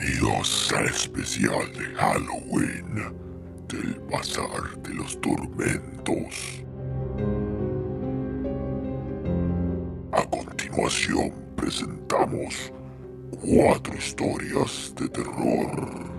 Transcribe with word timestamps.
Bienvenidos 0.00 0.72
al 0.76 0.86
especial 0.86 1.72
de 1.72 1.86
Halloween 1.96 3.12
del 3.68 4.00
Bazar 4.10 4.80
de 4.82 4.94
los 4.94 5.20
Tormentos. 5.20 6.62
A 10.12 10.24
continuación 10.24 11.32
presentamos 11.56 12.72
cuatro 13.42 13.94
historias 13.96 14.94
de 14.96 15.08
terror. 15.08 16.17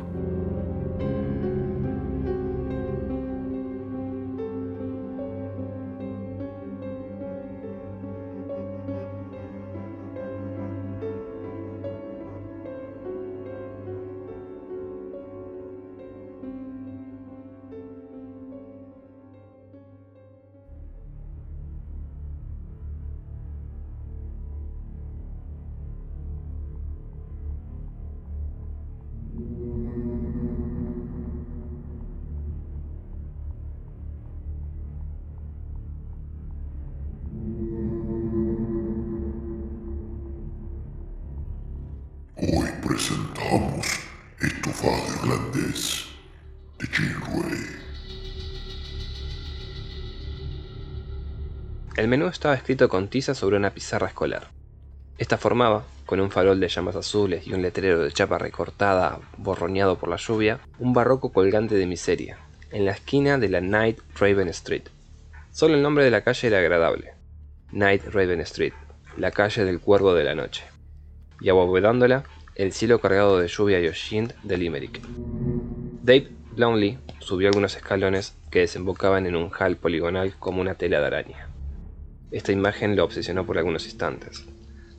El 51.99 52.07
menú 52.07 52.27
estaba 52.27 52.55
escrito 52.55 52.87
con 52.87 53.09
tiza 53.09 53.35
sobre 53.35 53.57
una 53.57 53.71
pizarra 53.71 54.07
escolar. 54.07 54.47
Esta 55.17 55.37
formaba, 55.37 55.83
con 56.05 56.21
un 56.21 56.31
farol 56.31 56.57
de 56.57 56.69
llamas 56.69 56.95
azules 56.95 57.45
y 57.45 57.51
un 57.51 57.61
letrero 57.61 58.01
de 58.01 58.13
chapa 58.13 58.37
recortada 58.37 59.19
borroneado 59.35 59.97
por 59.97 60.07
la 60.07 60.15
lluvia, 60.15 60.61
un 60.77 60.93
barroco 60.93 61.33
colgante 61.33 61.75
de 61.75 61.85
miseria, 61.85 62.37
en 62.71 62.85
la 62.85 62.91
esquina 62.91 63.37
de 63.37 63.49
la 63.49 63.59
Night 63.59 63.99
Raven 64.17 64.47
Street. 64.47 64.83
Solo 65.51 65.75
el 65.75 65.81
nombre 65.81 66.05
de 66.05 66.11
la 66.11 66.21
calle 66.21 66.47
era 66.47 66.59
agradable. 66.59 67.15
Night 67.73 68.05
Raven 68.05 68.39
Street, 68.39 68.73
la 69.17 69.31
calle 69.31 69.65
del 69.65 69.81
cuervo 69.81 70.13
de 70.13 70.23
la 70.23 70.35
noche. 70.35 70.63
Y 71.41 71.49
abovedándola, 71.49 72.23
el 72.55 72.71
cielo 72.71 73.01
cargado 73.01 73.39
de 73.39 73.49
lluvia 73.49 73.81
y 73.81 73.89
hollín 73.89 74.31
de 74.43 74.57
Limerick. 74.57 75.01
Dave 76.01 76.29
Lonely 76.55 76.97
subió 77.19 77.49
algunos 77.49 77.75
escalones 77.75 78.37
que 78.51 78.59
desembocaban 78.59 79.25
en 79.25 79.35
un 79.35 79.51
hall 79.51 79.75
poligonal 79.75 80.33
como 80.39 80.61
una 80.61 80.75
tela 80.75 81.01
de 81.01 81.05
araña. 81.05 81.48
Esta 82.31 82.51
imagen 82.51 82.95
lo 82.95 83.03
obsesionó 83.03 83.45
por 83.45 83.57
algunos 83.57 83.85
instantes, 83.85 84.45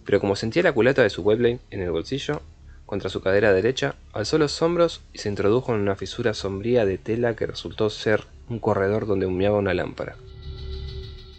pero 0.04 0.20
como 0.20 0.34
sentía 0.34 0.64
la 0.64 0.72
culata 0.72 1.02
de 1.02 1.10
su 1.10 1.22
Weblane 1.22 1.60
en 1.70 1.80
el 1.80 1.90
bolsillo, 1.92 2.42
contra 2.86 3.08
su 3.08 3.20
cadera 3.20 3.52
derecha, 3.52 3.94
alzó 4.12 4.36
los 4.36 4.60
hombros 4.62 5.02
y 5.12 5.18
se 5.18 5.28
introdujo 5.28 5.72
en 5.72 5.80
una 5.80 5.94
fisura 5.94 6.34
sombría 6.34 6.84
de 6.84 6.98
tela 6.98 7.36
que 7.36 7.46
resultó 7.46 7.88
ser 7.88 8.24
un 8.48 8.58
corredor 8.58 9.06
donde 9.06 9.26
humeaba 9.26 9.58
una 9.58 9.74
lámpara. 9.74 10.16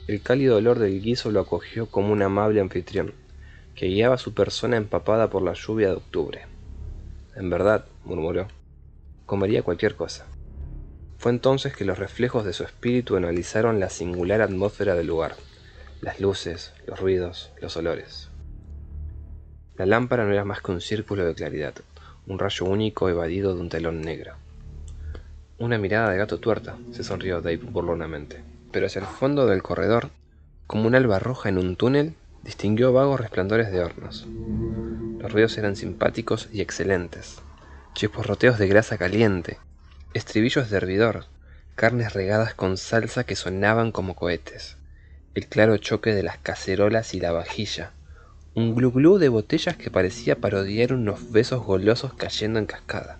El 0.07 0.21
cálido 0.21 0.57
olor 0.57 0.79
del 0.79 1.01
guiso 1.01 1.29
lo 1.29 1.41
acogió 1.41 1.87
como 1.87 2.13
un 2.13 2.21
amable 2.21 2.61
anfitrión, 2.61 3.13
que 3.75 3.87
guiaba 3.87 4.17
su 4.17 4.33
persona 4.33 4.77
empapada 4.77 5.29
por 5.29 5.41
la 5.41 5.53
lluvia 5.53 5.89
de 5.89 5.95
octubre. 5.95 6.45
En 7.35 7.49
verdad, 7.49 7.85
murmuró, 8.05 8.47
comería 9.25 9.61
cualquier 9.61 9.95
cosa. 9.95 10.25
Fue 11.17 11.31
entonces 11.31 11.75
que 11.75 11.83
los 11.83 11.99
reflejos 11.99 12.45
de 12.45 12.53
su 12.53 12.63
espíritu 12.63 13.17
analizaron 13.17 13.81
la 13.81 13.89
singular 13.89 14.41
atmósfera 14.41 14.95
del 14.95 15.07
lugar, 15.07 15.35
las 16.01 16.19
luces, 16.19 16.73
los 16.87 16.99
ruidos, 16.99 17.51
los 17.61 17.77
olores. 17.77 18.29
La 19.77 19.85
lámpara 19.85 20.25
no 20.25 20.33
era 20.33 20.43
más 20.43 20.59
que 20.61 20.71
un 20.71 20.81
círculo 20.81 21.23
de 21.23 21.35
claridad, 21.35 21.75
un 22.25 22.39
rayo 22.39 22.65
único 22.65 23.07
evadido 23.07 23.53
de 23.53 23.61
un 23.61 23.69
telón 23.69 24.01
negro. 24.01 24.33
Una 25.59 25.77
mirada 25.77 26.09
de 26.09 26.17
gato 26.17 26.39
tuerta, 26.39 26.75
se 26.91 27.03
sonrió 27.03 27.41
Dave 27.41 27.57
burlonamente. 27.57 28.43
Pero 28.71 28.87
hacia 28.87 29.01
el 29.01 29.05
fondo 29.05 29.45
del 29.45 29.61
corredor, 29.61 30.09
como 30.65 30.87
un 30.87 30.95
alba 30.95 31.19
roja 31.19 31.49
en 31.49 31.59
un 31.59 31.75
túnel, 31.75 32.15
distinguió 32.41 32.91
vagos 32.93 33.19
resplandores 33.19 33.71
de 33.71 33.83
hornos. 33.83 34.27
Los 35.19 35.31
ruidos 35.31 35.55
eran 35.59 35.75
simpáticos 35.75 36.49
y 36.51 36.61
excelentes. 36.61 37.43
Chisporroteos 37.93 38.57
de 38.57 38.67
grasa 38.67 38.97
caliente, 38.97 39.59
estribillos 40.15 40.71
de 40.71 40.77
hervidor, 40.77 41.25
carnes 41.75 42.13
regadas 42.13 42.55
con 42.55 42.77
salsa 42.77 43.23
que 43.23 43.35
sonaban 43.35 43.91
como 43.91 44.15
cohetes, 44.15 44.77
el 45.33 45.47
claro 45.47 45.77
choque 45.77 46.13
de 46.13 46.23
las 46.23 46.37
cacerolas 46.37 47.13
y 47.13 47.19
la 47.21 47.31
vajilla, 47.31 47.93
un 48.53 48.75
glu 48.75 48.91
glu 48.91 49.17
de 49.17 49.29
botellas 49.29 49.77
que 49.77 49.89
parecía 49.89 50.35
parodiar 50.35 50.91
unos 50.91 51.31
besos 51.31 51.63
golosos 51.63 52.13
cayendo 52.13 52.59
en 52.59 52.65
cascada. 52.65 53.19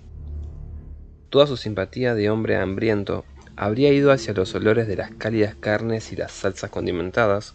Toda 1.29 1.47
su 1.47 1.55
simpatía 1.55 2.13
de 2.13 2.29
hombre 2.29 2.57
hambriento 2.57 3.23
habría 3.55 3.93
ido 3.93 4.11
hacia 4.11 4.33
los 4.33 4.53
olores 4.55 4.87
de 4.87 4.97
las 4.97 5.11
cálidas 5.11 5.55
carnes 5.55 6.11
y 6.11 6.17
las 6.17 6.33
salsas 6.33 6.69
condimentadas, 6.69 7.53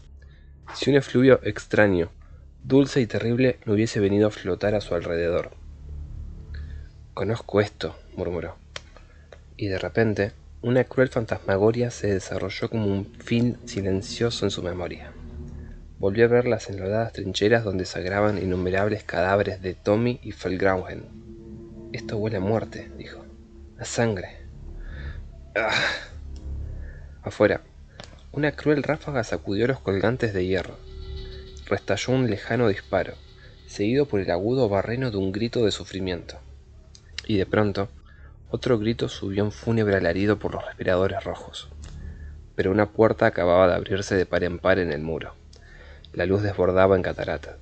si 0.75 0.89
un 0.89 0.97
efluvio 0.97 1.41
extraño, 1.43 2.11
dulce 2.63 3.03
y 3.03 3.07
terrible 3.07 3.59
no 3.67 3.75
hubiese 3.75 4.01
venido 4.01 4.29
a 4.29 4.31
flotar 4.31 4.75
a 4.75 4.81
su 4.81 4.95
alrededor. 4.95 5.51
Conozco 7.13 7.61
esto, 7.61 7.97
murmuró. 8.17 8.57
Y 9.57 9.69
de 9.69 9.79
repente, 9.79 10.33
una 10.63 10.85
cruel 10.85 11.09
fantasmagoria 11.09 11.91
se 11.91 12.09
desarrolló 12.09 12.71
como 12.71 12.87
un 12.87 13.13
fin 13.19 13.59
silencioso 13.67 14.47
en 14.47 14.51
su 14.51 14.63
memoria. 14.63 15.13
Volvió 15.99 16.25
a 16.25 16.29
ver 16.29 16.47
las 16.47 16.69
enlodadas 16.69 17.13
trincheras 17.13 17.65
donde 17.65 17.85
sagraban 17.85 18.39
innumerables 18.39 19.05
cadáveres 19.05 19.63
de 19.63 19.75
Tommy 19.75 20.19
y 20.23 20.33
Felgrauhen. 20.33 21.05
Esto 21.93 22.17
huele 22.17 22.39
a 22.39 22.41
muerte, 22.41 22.91
dijo. 22.99 23.25
A 23.79 23.85
sangre. 23.85 24.47
Ah. 25.55 25.71
Afuera, 27.23 27.63
una 28.33 28.53
cruel 28.53 28.83
ráfaga 28.83 29.25
sacudió 29.25 29.67
los 29.67 29.81
colgantes 29.81 30.33
de 30.35 30.47
hierro. 30.47 30.77
Restalló 31.67 32.13
un 32.13 32.31
lejano 32.31 32.69
disparo, 32.69 33.15
seguido 33.67 34.07
por 34.07 34.21
el 34.21 34.31
agudo 34.31 34.69
barreno 34.69 35.11
de 35.11 35.17
un 35.17 35.33
grito 35.33 35.65
de 35.65 35.71
sufrimiento. 35.71 36.39
Y 37.27 37.37
de 37.37 37.47
pronto, 37.47 37.89
otro 38.51 38.79
grito 38.79 39.09
subió 39.09 39.45
en 39.45 39.53
fúnebre 39.53 39.97
alarido 39.97 40.39
por 40.39 40.55
los 40.55 40.65
respiradores 40.65 41.25
rojos. 41.25 41.69
Pero 42.55 42.71
una 42.71 42.91
puerta 42.91 43.27
acababa 43.27 43.69
de 43.69 43.75
abrirse 43.75 44.15
de 44.15 44.27
par 44.27 44.45
en 44.45 44.59
par 44.59 44.79
en 44.79 44.93
el 44.93 45.03
muro. 45.03 45.35
La 46.13 46.27
luz 46.27 46.43
desbordaba 46.43 46.97
en 46.97 47.03
catarata, 47.03 47.59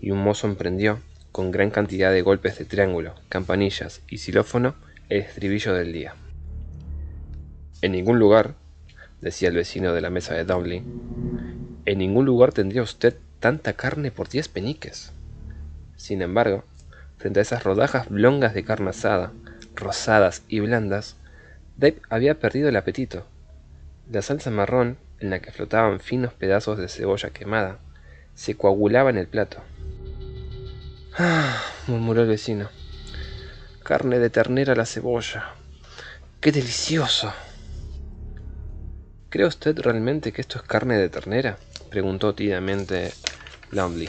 y 0.00 0.10
un 0.10 0.18
mozo 0.18 0.46
emprendió, 0.46 0.98
con 1.32 1.50
gran 1.50 1.70
cantidad 1.70 2.10
de 2.12 2.22
golpes 2.22 2.58
de 2.58 2.64
triángulo, 2.64 3.14
campanillas 3.28 4.02
y 4.08 4.18
xilófono, 4.18 4.74
el 5.08 5.22
estribillo 5.22 5.72
del 5.72 5.92
día. 5.92 6.14
En 7.80 7.92
ningún 7.92 8.18
lugar, 8.18 8.54
decía 9.20 9.48
el 9.48 9.54
vecino 9.54 9.92
de 9.92 10.00
la 10.00 10.10
mesa 10.10 10.34
de 10.34 10.44
Dowling, 10.44 10.82
en 11.86 11.98
ningún 11.98 12.26
lugar 12.26 12.52
tendría 12.52 12.82
usted 12.82 13.16
tanta 13.40 13.74
carne 13.74 14.10
por 14.10 14.28
diez 14.28 14.48
peniques. 14.48 15.12
Sin 15.96 16.22
embargo, 16.22 16.64
frente 17.16 17.38
a 17.38 17.42
esas 17.42 17.64
rodajas 17.64 18.08
blongas 18.08 18.52
de 18.52 18.64
carne 18.64 18.90
asada, 18.90 19.32
rosadas 19.78 20.42
y 20.48 20.60
blandas, 20.60 21.16
Dave 21.76 22.00
había 22.10 22.38
perdido 22.38 22.68
el 22.68 22.76
apetito. 22.76 23.24
La 24.10 24.22
salsa 24.22 24.50
marrón, 24.50 24.98
en 25.20 25.30
la 25.30 25.40
que 25.40 25.52
flotaban 25.52 26.00
finos 26.00 26.32
pedazos 26.32 26.78
de 26.78 26.88
cebolla 26.88 27.30
quemada, 27.30 27.78
se 28.34 28.56
coagulaba 28.56 29.10
en 29.10 29.18
el 29.18 29.26
plato. 29.26 29.62
Ah, 31.20 31.60
murmuró 31.88 32.22
el 32.22 32.28
vecino. 32.28 32.68
Carne 33.82 34.20
de 34.20 34.30
ternera 34.30 34.74
a 34.74 34.76
la 34.76 34.86
cebolla. 34.86 35.54
¡Qué 36.40 36.52
delicioso! 36.52 37.32
¿Cree 39.28 39.46
usted 39.46 39.76
realmente 39.80 40.30
que 40.30 40.40
esto 40.40 40.58
es 40.58 40.62
carne 40.62 40.96
de 40.96 41.08
ternera? 41.08 41.58
preguntó 41.90 42.34
tímidamente 42.36 43.12
Longley. 43.72 44.08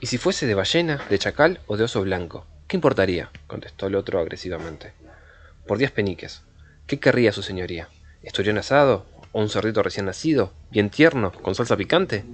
¿Y 0.00 0.06
si 0.06 0.18
fuese 0.18 0.46
de 0.46 0.54
ballena, 0.54 1.00
de 1.08 1.18
chacal 1.20 1.60
o 1.68 1.76
de 1.76 1.84
oso 1.84 2.02
blanco? 2.02 2.49
¿Qué 2.70 2.76
importaría? 2.76 3.30
contestó 3.48 3.88
el 3.88 3.96
otro 3.96 4.20
agresivamente. 4.20 4.92
Por 5.66 5.78
diez 5.78 5.90
peniques. 5.90 6.42
¿Qué 6.86 7.00
querría 7.00 7.32
su 7.32 7.42
señoría? 7.42 7.88
¿Estorión 8.22 8.58
asado? 8.58 9.06
¿O 9.32 9.40
un 9.40 9.48
cerdito 9.48 9.82
recién 9.82 10.06
nacido? 10.06 10.52
¿Bien 10.70 10.88
tierno? 10.88 11.32
¿Con 11.32 11.56
salsa 11.56 11.76
picante? 11.76 12.24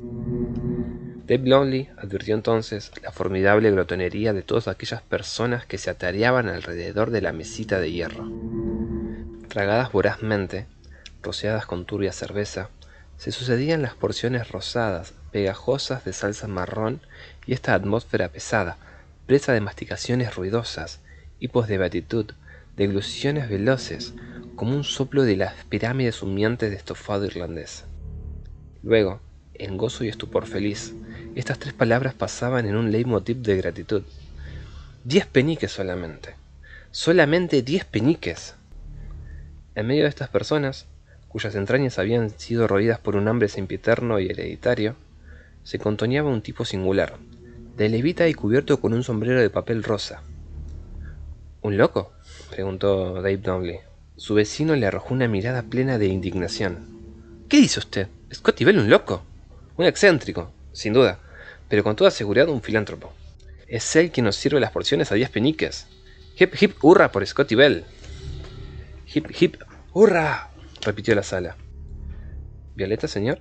Dave 1.27 1.49
Lonely 1.49 1.89
advirtió 1.97 2.35
entonces 2.35 2.93
la 3.03 3.13
formidable 3.13 3.71
glotonería 3.71 4.35
de 4.35 4.43
todas 4.43 4.69
aquellas 4.69 5.01
personas 5.01 5.65
que 5.65 5.79
se 5.79 5.89
atareaban 5.89 6.51
alrededor 6.51 7.13
de 7.13 7.23
la 7.23 7.33
mesita 7.33 7.81
de 7.81 7.93
hierro. 7.93 8.31
Tragadas 9.49 9.91
vorazmente, 9.91 10.67
rociadas 11.23 11.65
con 11.65 11.87
turbia 11.87 12.13
cerveza, 12.13 12.69
se 13.17 13.33
sucedían 13.33 13.81
las 13.81 13.95
porciones 13.95 14.51
rosadas, 14.51 15.15
pegajosas 15.33 16.05
de 16.05 16.13
salsa 16.13 16.47
marrón 16.47 17.01
y 17.47 17.55
esta 17.55 17.73
atmósfera 17.73 18.29
pesada, 18.29 18.77
presa 19.27 19.53
de 19.53 19.61
masticaciones 19.61 20.37
ruidosas, 20.37 21.01
hipos 21.41 21.67
de 21.67 21.79
beatitud, 21.79 22.31
degluciones 22.77 23.49
veloces, 23.49 24.15
como 24.55 24.75
un 24.77 24.85
soplo 24.85 25.25
de 25.25 25.37
las 25.37 25.65
pirámides 25.65 26.23
humeantes 26.23 26.71
de 26.71 26.77
estofado 26.77 27.27
irlandés. 27.27 27.85
Luego, 28.83 29.21
en 29.55 29.77
gozo 29.77 30.05
y 30.05 30.09
estupor 30.09 30.47
feliz, 30.47 30.95
estas 31.35 31.59
tres 31.59 31.75
palabras 31.75 32.15
pasaban 32.15 32.67
en 32.67 32.77
un 32.77 32.93
leitmotiv 32.93 33.39
de 33.39 33.57
gratitud. 33.57 34.03
Diez 35.05 35.27
peniques 35.27 35.73
solamente. 35.73 36.35
Solamente 36.93 37.63
diez 37.63 37.85
peniques. 37.85 38.55
En 39.75 39.87
medio 39.87 40.05
de 40.05 40.09
estas 40.09 40.29
personas, 40.29 40.87
cuyas 41.29 41.55
entrañas 41.55 41.99
habían 41.99 42.31
sido 42.31 42.67
roídas 42.69 42.99
por 43.01 43.17
un 43.17 43.29
hambre 43.29 43.49
sempiterno 43.49 44.21
y 44.21 44.27
hereditario, 44.27 44.95
se 45.65 45.79
contoneaba 45.79 46.31
un 46.31 46.43
tipo 46.43 46.65
singular, 46.65 47.19
de 47.77 47.89
levita 47.91 48.27
y 48.27 48.35
cubierto 48.35 48.81
con 48.81 48.95
un 48.95 49.03
sombrero 49.05 49.41
de 49.41 49.51
papel 49.51 49.83
rosa. 49.83 50.23
¿Un 51.61 51.77
loco? 51.77 52.13
preguntó 52.51 53.15
Dave 53.15 53.37
Donnelly. 53.37 53.81
Su 54.17 54.35
vecino 54.35 54.75
le 54.77 54.87
arrojó 54.87 55.13
una 55.13 55.29
mirada 55.29 55.63
plena 55.63 55.99
de 55.99 56.07
indignación. 56.07 57.45
¿Qué 57.49 57.59
dice 57.59 57.81
usted? 57.81 58.09
¿Scotty 58.33 58.65
Bell 58.65 58.79
un 58.79 58.89
loco? 58.89 59.23
Un 59.77 59.85
excéntrico, 59.85 60.51
sin 60.73 60.95
duda, 60.95 61.19
pero 61.69 61.85
con 61.85 61.97
toda 61.97 62.11
seguridad 62.11 62.49
un 62.49 62.63
filántropo. 62.63 63.13
Es 63.69 63.95
él 63.97 64.11
quien 64.11 64.25
nos 64.25 64.37
sirve 64.37 64.61
las 64.61 64.71
porciones 64.71 65.13
a 65.13 65.17
diez 65.17 65.29
peniques. 65.29 65.87
Hip 66.39 66.55
hip 66.59 66.77
hurra 66.83 67.13
por 67.13 67.27
Scotty 67.27 67.55
Bell. 67.57 67.85
Hip 69.13 69.27
hip 69.39 69.57
hurra, 69.93 70.51
repitió 70.81 71.15
la 71.15 71.23
sala. 71.23 71.57
¿Violeta, 72.75 73.07
señor? 73.07 73.41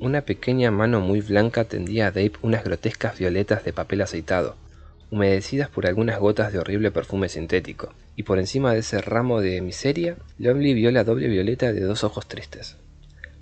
Una 0.00 0.22
pequeña 0.22 0.70
mano 0.70 1.00
muy 1.00 1.20
blanca 1.20 1.64
tendía 1.64 2.06
a 2.06 2.10
Dave 2.10 2.32
unas 2.40 2.64
grotescas 2.64 3.18
violetas 3.18 3.64
de 3.64 3.74
papel 3.74 4.00
aceitado, 4.00 4.56
humedecidas 5.10 5.68
por 5.68 5.86
algunas 5.86 6.18
gotas 6.18 6.54
de 6.54 6.58
horrible 6.58 6.90
perfume 6.90 7.28
sintético, 7.28 7.92
y 8.16 8.22
por 8.22 8.38
encima 8.38 8.72
de 8.72 8.78
ese 8.78 9.02
ramo 9.02 9.42
de 9.42 9.60
miseria, 9.60 10.16
Lumley 10.38 10.72
vio 10.72 10.90
la 10.90 11.04
doble 11.04 11.28
violeta 11.28 11.74
de 11.74 11.82
dos 11.82 12.02
ojos 12.02 12.26
tristes. 12.26 12.78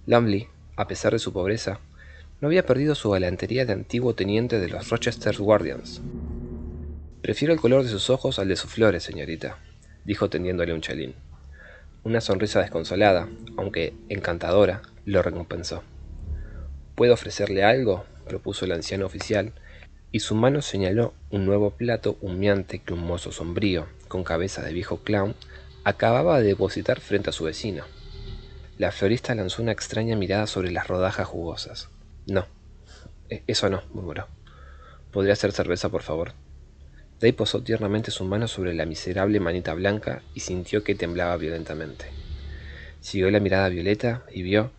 Lumley, 0.07 0.49
a 0.75 0.89
pesar 0.89 1.13
de 1.13 1.21
su 1.21 1.33
pobreza, 1.33 1.79
no 2.41 2.49
había 2.49 2.67
perdido 2.67 2.97
su 2.97 3.11
galantería 3.11 3.65
de 3.65 3.75
antiguo 3.75 4.17
teniente 4.17 4.59
de 4.59 4.69
los 4.69 4.89
Rochester 4.89 5.37
Guardians. 5.39 6.01
Prefiero 7.23 7.55
el 7.55 7.61
color 7.61 7.85
de 7.85 7.89
sus 7.91 8.11
ojos 8.11 8.41
al 8.41 8.49
de 8.49 8.57
sus 8.57 8.73
flores, 8.73 9.05
señorita, 9.05 9.59
dijo 10.05 10.29
tendiéndole 10.29 10.75
un 10.75 10.81
chelín. 10.81 11.15
Una 12.03 12.21
sonrisa 12.21 12.61
desconsolada, 12.61 13.29
aunque 13.57 13.95
encantadora, 14.09 14.83
lo 15.05 15.23
recompensó. 15.23 15.85
¿Puedo 16.99 17.15
ofrecerle 17.15 17.63
algo? 17.63 18.05
propuso 18.27 18.65
el 18.65 18.73
anciano 18.73 19.07
oficial, 19.07 19.53
y 20.11 20.19
su 20.19 20.35
mano 20.35 20.63
señaló 20.63 21.15
un 21.31 21.47
nuevo 21.47 21.71
plato 21.71 22.19
humeante 22.21 22.81
que 22.81 22.93
un 22.93 23.07
mozo 23.07 23.31
sombrío, 23.31 23.87
con 24.09 24.25
cabeza 24.25 24.63
de 24.63 24.73
viejo 24.73 24.99
clown, 25.05 25.37
acababa 25.85 26.41
de 26.41 26.49
depositar 26.49 26.99
frente 26.99 27.31
a 27.31 27.33
su 27.33 27.45
vecino. 27.45 27.85
La 28.79 28.91
florista 28.91 29.33
lanzó 29.37 29.63
una 29.63 29.71
extraña 29.71 30.17
mirada 30.17 30.49
sobre 30.49 30.73
las 30.73 30.89
rodajas 30.89 31.29
jugosas. 31.29 31.89
No, 32.27 32.49
e, 33.31 33.45
eso 33.47 33.71
no, 33.71 33.85
murmuró. 33.93 34.27
¿Podría 35.13 35.37
ser 35.37 35.53
cerveza, 35.53 35.91
por 35.91 36.03
favor? 36.03 36.33
Day 37.21 37.31
posó 37.31 37.63
tiernamente 37.63 38.11
su 38.11 38.25
mano 38.25 38.49
sobre 38.49 38.75
la 38.75 38.87
miserable 38.87 39.39
manita 39.39 39.73
blanca 39.73 40.23
y 40.35 40.41
sintió 40.41 40.83
que 40.83 40.97
temblaba 40.97 41.37
violentamente. 41.37 42.07
Siguió 43.01 43.31
la 43.31 43.39
mirada 43.39 43.69
Violeta 43.69 44.25
y 44.33 44.43
vio, 44.43 44.73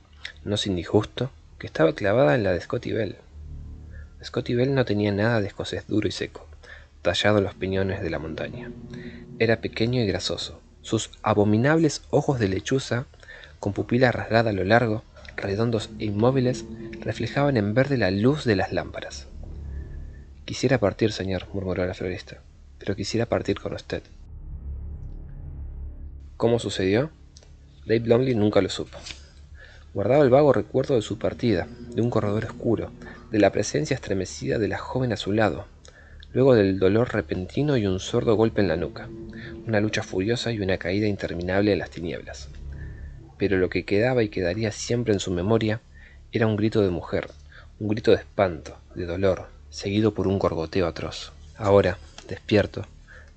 no 0.44 0.58
sin 0.58 0.76
disgusto, 0.76 1.32
que 1.60 1.68
estaba 1.68 1.94
clavada 1.94 2.36
en 2.36 2.44
la 2.44 2.54
de 2.54 2.62
Scotty 2.62 2.94
Bell. 2.94 3.18
Scotty 4.24 4.56
Bell 4.56 4.74
no 4.74 4.86
tenía 4.86 5.12
nada 5.12 5.42
de 5.42 5.48
escocés 5.48 5.86
duro 5.88 6.08
y 6.08 6.12
seco, 6.12 6.48
tallado 7.02 7.38
en 7.38 7.44
los 7.44 7.54
piñones 7.54 8.02
de 8.02 8.10
la 8.10 8.18
montaña. 8.18 8.72
Era 9.40 9.62
pequeño 9.62 10.02
y 10.02 10.08
grasoso. 10.08 10.62
Sus 10.82 11.12
abominables 11.22 12.02
ojos 12.10 12.40
de 12.40 12.48
lechuza, 12.48 13.06
con 13.60 13.74
pupila 13.74 14.12
rasgada 14.12 14.52
a 14.52 14.54
lo 14.54 14.64
largo, 14.64 15.04
redondos 15.36 15.90
e 16.00 16.06
inmóviles, 16.06 16.66
reflejaban 17.02 17.58
en 17.58 17.74
verde 17.74 17.98
la 17.98 18.10
luz 18.10 18.46
de 18.46 18.56
las 18.56 18.72
lámparas. 18.72 19.28
Quisiera 20.46 20.80
partir, 20.80 21.12
señor, 21.12 21.48
murmuró 21.54 21.86
la 21.86 21.94
florista, 21.94 22.42
pero 22.80 22.96
quisiera 22.96 23.26
partir 23.26 23.60
con 23.60 23.74
usted. 23.74 24.02
¿Cómo 26.38 26.58
sucedió? 26.58 27.12
Dave 27.86 28.08
Longley 28.08 28.34
nunca 28.34 28.62
lo 28.62 28.70
supo. 28.70 28.98
Guardaba 29.92 30.24
el 30.24 30.30
vago 30.30 30.54
recuerdo 30.54 30.94
de 30.94 31.02
su 31.02 31.18
partida, 31.18 31.68
de 31.96 32.04
un 32.04 32.12
corredor 32.12 32.46
oscuro, 32.46 32.92
de 33.32 33.40
la 33.40 33.52
presencia 33.52 33.96
estremecida 33.96 34.60
de 34.60 34.68
la 34.68 34.78
joven 34.78 35.12
a 35.14 35.18
su 35.18 35.32
lado, 35.32 35.66
luego 36.32 36.54
del 36.54 36.78
dolor 36.78 37.12
repentino 37.12 37.76
y 37.76 37.88
un 37.88 38.00
sordo 38.00 38.36
golpe 38.36 38.62
en 38.62 38.68
la 38.68 38.78
nuca, 38.78 39.10
una 39.66 39.80
lucha 39.80 40.04
furiosa 40.04 40.52
y 40.52 40.60
una 40.60 40.78
caída 40.78 41.08
interminable 41.08 41.74
en 41.74 41.80
las 41.80 41.90
tinieblas. 41.90 42.50
Pero 43.40 43.58
lo 43.58 43.70
que 43.70 43.84
quedaba 43.84 44.22
y 44.22 44.30
quedaría 44.30 44.72
siempre 44.72 45.12
en 45.12 45.20
su 45.20 45.32
memoria 45.32 45.82
era 46.32 46.46
un 46.46 46.56
grito 46.56 46.82
de 46.82 46.92
mujer, 46.92 47.32
un 47.80 47.88
grito 47.88 48.12
de 48.12 48.18
espanto, 48.18 48.78
de 48.94 49.08
dolor, 49.08 49.48
seguido 49.72 50.14
por 50.14 50.28
un 50.28 50.38
gorgoteo 50.38 50.86
atroz. 50.86 51.32
Ahora, 51.58 51.98
despierto, 52.28 52.86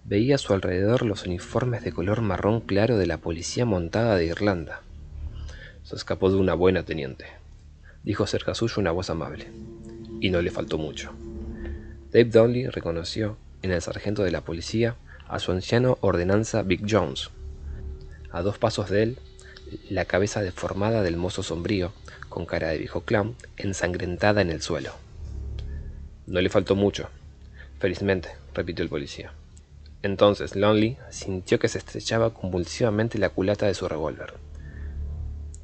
veía 0.05 0.34
a 0.34 0.38
su 0.38 0.52
alrededor 0.52 1.06
los 1.06 1.25
uniformes 1.25 1.82
de 1.82 1.93
color 1.93 2.20
marrón 2.20 2.60
claro 2.60 2.98
de 2.98 3.06
la 3.06 3.16
policía 3.16 3.64
montada 3.64 4.16
de 4.16 4.26
Irlanda, 4.26 4.82
escapó 5.96 6.30
de 6.30 6.36
una 6.36 6.54
buena, 6.54 6.84
teniente, 6.84 7.26
dijo 8.02 8.26
cerca 8.26 8.55
suyo 8.55 8.74
una 8.78 8.90
voz 8.93 9.10
amable. 9.10 9.48
Y 10.20 10.31
no 10.31 10.40
le 10.40 10.50
faltó 10.50 10.78
mucho. 10.78 11.12
Dave 12.12 12.26
Donnelly 12.26 12.69
reconoció 12.69 13.36
en 13.62 13.72
el 13.72 13.82
sargento 13.82 14.22
de 14.22 14.31
la 14.31 14.43
policía 14.43 14.96
a 15.28 15.38
su 15.38 15.52
anciano 15.52 15.98
ordenanza 16.00 16.62
Big 16.62 16.82
Jones. 16.88 17.31
A 18.31 18.43
dos 18.43 18.58
pasos 18.58 18.90
de 18.90 19.02
él, 19.02 19.19
la 19.88 20.05
cabeza 20.05 20.43
deformada 20.43 21.02
del 21.02 21.17
mozo 21.17 21.43
sombrío, 21.43 21.93
con 22.28 22.46
cara 22.46 22.69
de 22.69 22.78
viejo 22.78 23.02
clown, 23.02 23.34
ensangrentada 23.56 24.43
en 24.43 24.50
el 24.50 24.62
suelo. 24.62 24.93
No 26.26 26.40
le 26.40 26.48
faltó 26.50 26.76
mucho. 26.76 27.08
Felizmente, 27.78 28.31
repitió 28.55 28.82
el 28.82 28.88
policía. 28.88 29.32
Entonces 30.02 30.56
Lonely 30.56 30.96
sintió 31.10 31.58
que 31.58 31.69
se 31.69 31.78
estrechaba 31.78 32.34
convulsivamente 32.34 33.19
la 33.19 33.31
culata 33.31 33.67
de 33.67 33.74
su 33.74 33.88
revólver. 33.88 34.34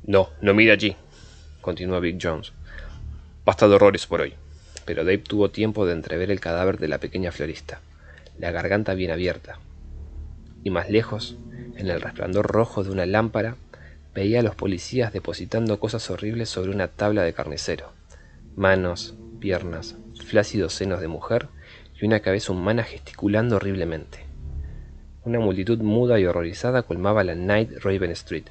No, 0.09 0.31
no 0.41 0.55
mire 0.55 0.73
allí, 0.73 0.97
continuó 1.61 2.01
Big 2.01 2.19
Jones. 2.19 2.55
Basta 3.45 3.69
de 3.69 3.75
horrores 3.75 4.07
por 4.07 4.23
hoy. 4.23 4.33
Pero 4.87 5.05
Dave 5.05 5.19
tuvo 5.19 5.51
tiempo 5.51 5.85
de 5.85 5.93
entrever 5.93 6.31
el 6.31 6.41
cadáver 6.41 6.79
de 6.79 6.89
la 6.89 6.97
pequeña 6.97 7.31
florista, 7.31 7.83
la 8.39 8.51
garganta 8.51 8.95
bien 8.95 9.11
abierta. 9.11 9.59
Y 10.65 10.71
más 10.71 10.89
lejos, 10.89 11.37
en 11.77 11.89
el 11.89 12.01
resplandor 12.01 12.47
rojo 12.47 12.85
de 12.85 12.91
una 12.91 13.05
lámpara, 13.05 13.57
veía 14.15 14.41
a 14.41 14.43
los 14.43 14.55
policías 14.55 15.13
depositando 15.13 15.79
cosas 15.79 16.09
horribles 16.09 16.49
sobre 16.49 16.71
una 16.71 16.89
tabla 16.89 17.23
de 17.23 17.35
carnicero. 17.35 17.93
Manos, 18.57 19.15
piernas, 19.41 19.97
flácidos 20.25 20.73
senos 20.73 21.03
de 21.03 21.09
mujer 21.09 21.49
y 22.01 22.07
una 22.07 22.21
cabeza 22.21 22.53
humana 22.53 22.83
gesticulando 22.83 23.57
horriblemente. 23.57 24.21
Una 25.25 25.39
multitud 25.39 25.81
muda 25.81 26.19
y 26.19 26.25
horrorizada 26.25 26.85
colmaba 26.85 27.25
la 27.25 27.35
Night 27.35 27.73
Raven 27.83 28.13
Street. 28.13 28.47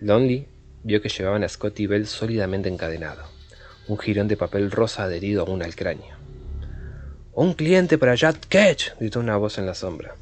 Lonely 0.00 0.48
vio 0.84 1.02
que 1.02 1.08
llevaban 1.08 1.42
a 1.42 1.48
Scotty 1.48 1.86
Bell 1.86 2.06
sólidamente 2.06 2.68
encadenado, 2.68 3.24
un 3.88 3.98
jirón 3.98 4.28
de 4.28 4.36
papel 4.36 4.70
rosa 4.70 5.04
adherido 5.04 5.42
aún 5.42 5.62
al 5.62 5.74
cráneo. 5.74 6.14
¡Un 7.32 7.54
cliente 7.54 7.98
para 7.98 8.14
Jack 8.14 8.46
Ketch! 8.48 8.92
gritó 9.00 9.18
una 9.18 9.36
voz 9.36 9.58
en 9.58 9.66
la 9.66 9.74
sombra. 9.74 10.14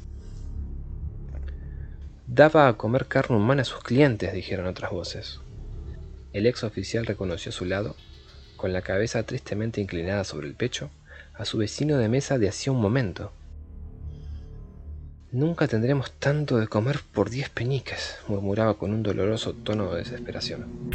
Daba 2.25 2.67
a 2.67 2.77
comer 2.77 3.05
carne 3.05 3.37
humana 3.37 3.61
a 3.61 3.65
sus 3.65 3.83
clientes, 3.83 4.33
dijeron 4.33 4.65
otras 4.65 4.91
voces. 4.91 5.41
El 6.31 6.47
ex 6.47 6.63
oficial 6.63 7.05
reconoció 7.05 7.49
a 7.49 7.53
su 7.53 7.65
lado, 7.65 7.95
con 8.55 8.73
la 8.73 8.81
cabeza 8.81 9.21
tristemente 9.23 9.81
inclinada 9.81 10.23
sobre 10.23 10.47
el 10.47 10.55
pecho, 10.55 10.89
a 11.35 11.45
su 11.45 11.57
vecino 11.57 11.97
de 11.97 12.09
mesa 12.09 12.39
de 12.39 12.47
hacía 12.49 12.71
un 12.71 12.81
momento, 12.81 13.31
Nunca 15.33 15.67
tendremos 15.67 16.11
tanto 16.11 16.59
de 16.59 16.67
comer 16.67 16.99
por 17.11 17.31
diez 17.31 17.49
peñiques, 17.49 18.19
murmuraba 18.27 18.75
con 18.75 18.93
un 18.93 19.01
doloroso 19.01 19.53
tono 19.53 19.91
de 19.91 20.03
desesperación. 20.03 20.91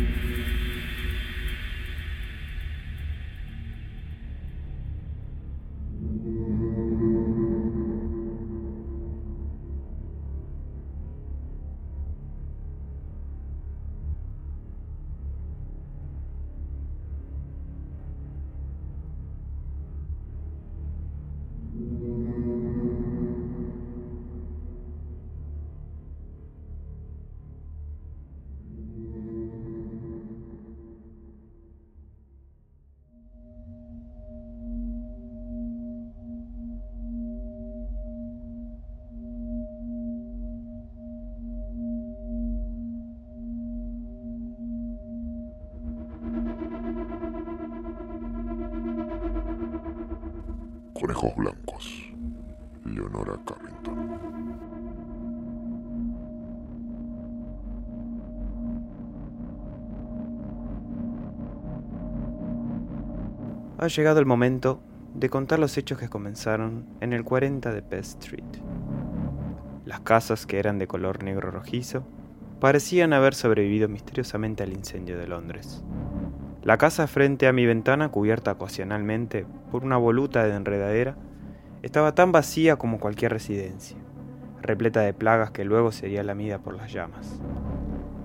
Blancos. 51.36 52.12
Leonora 52.84 53.38
Carrington. 53.44 54.18
Ha 63.78 63.88
llegado 63.88 64.18
el 64.18 64.26
momento 64.26 64.80
de 65.14 65.28
contar 65.28 65.58
los 65.58 65.76
hechos 65.76 65.98
que 65.98 66.08
comenzaron 66.08 66.86
en 67.00 67.12
el 67.12 67.24
40 67.24 67.72
de 67.72 67.82
Pest 67.82 68.22
Street. 68.22 68.44
Las 69.84 70.00
casas, 70.00 70.46
que 70.46 70.58
eran 70.58 70.78
de 70.78 70.86
color 70.86 71.22
negro 71.22 71.50
rojizo, 71.50 72.04
parecían 72.60 73.12
haber 73.12 73.34
sobrevivido 73.34 73.88
misteriosamente 73.88 74.62
al 74.62 74.72
incendio 74.72 75.18
de 75.18 75.28
Londres. 75.28 75.84
La 76.64 76.76
casa 76.76 77.06
frente 77.06 77.46
a 77.46 77.52
mi 77.52 77.66
ventana, 77.66 78.10
cubierta 78.10 78.52
ocasionalmente 78.52 79.46
por 79.70 79.84
una 79.84 79.96
voluta 79.96 80.44
de 80.44 80.54
enredadera, 80.54 81.16
estaba 81.82 82.14
tan 82.14 82.32
vacía 82.32 82.76
como 82.76 82.98
cualquier 82.98 83.32
residencia, 83.32 83.96
repleta 84.60 85.00
de 85.00 85.14
plagas 85.14 85.52
que 85.52 85.64
luego 85.64 85.92
sería 85.92 86.24
lamida 86.24 86.58
por 86.58 86.74
las 86.74 86.92
llamas. 86.92 87.40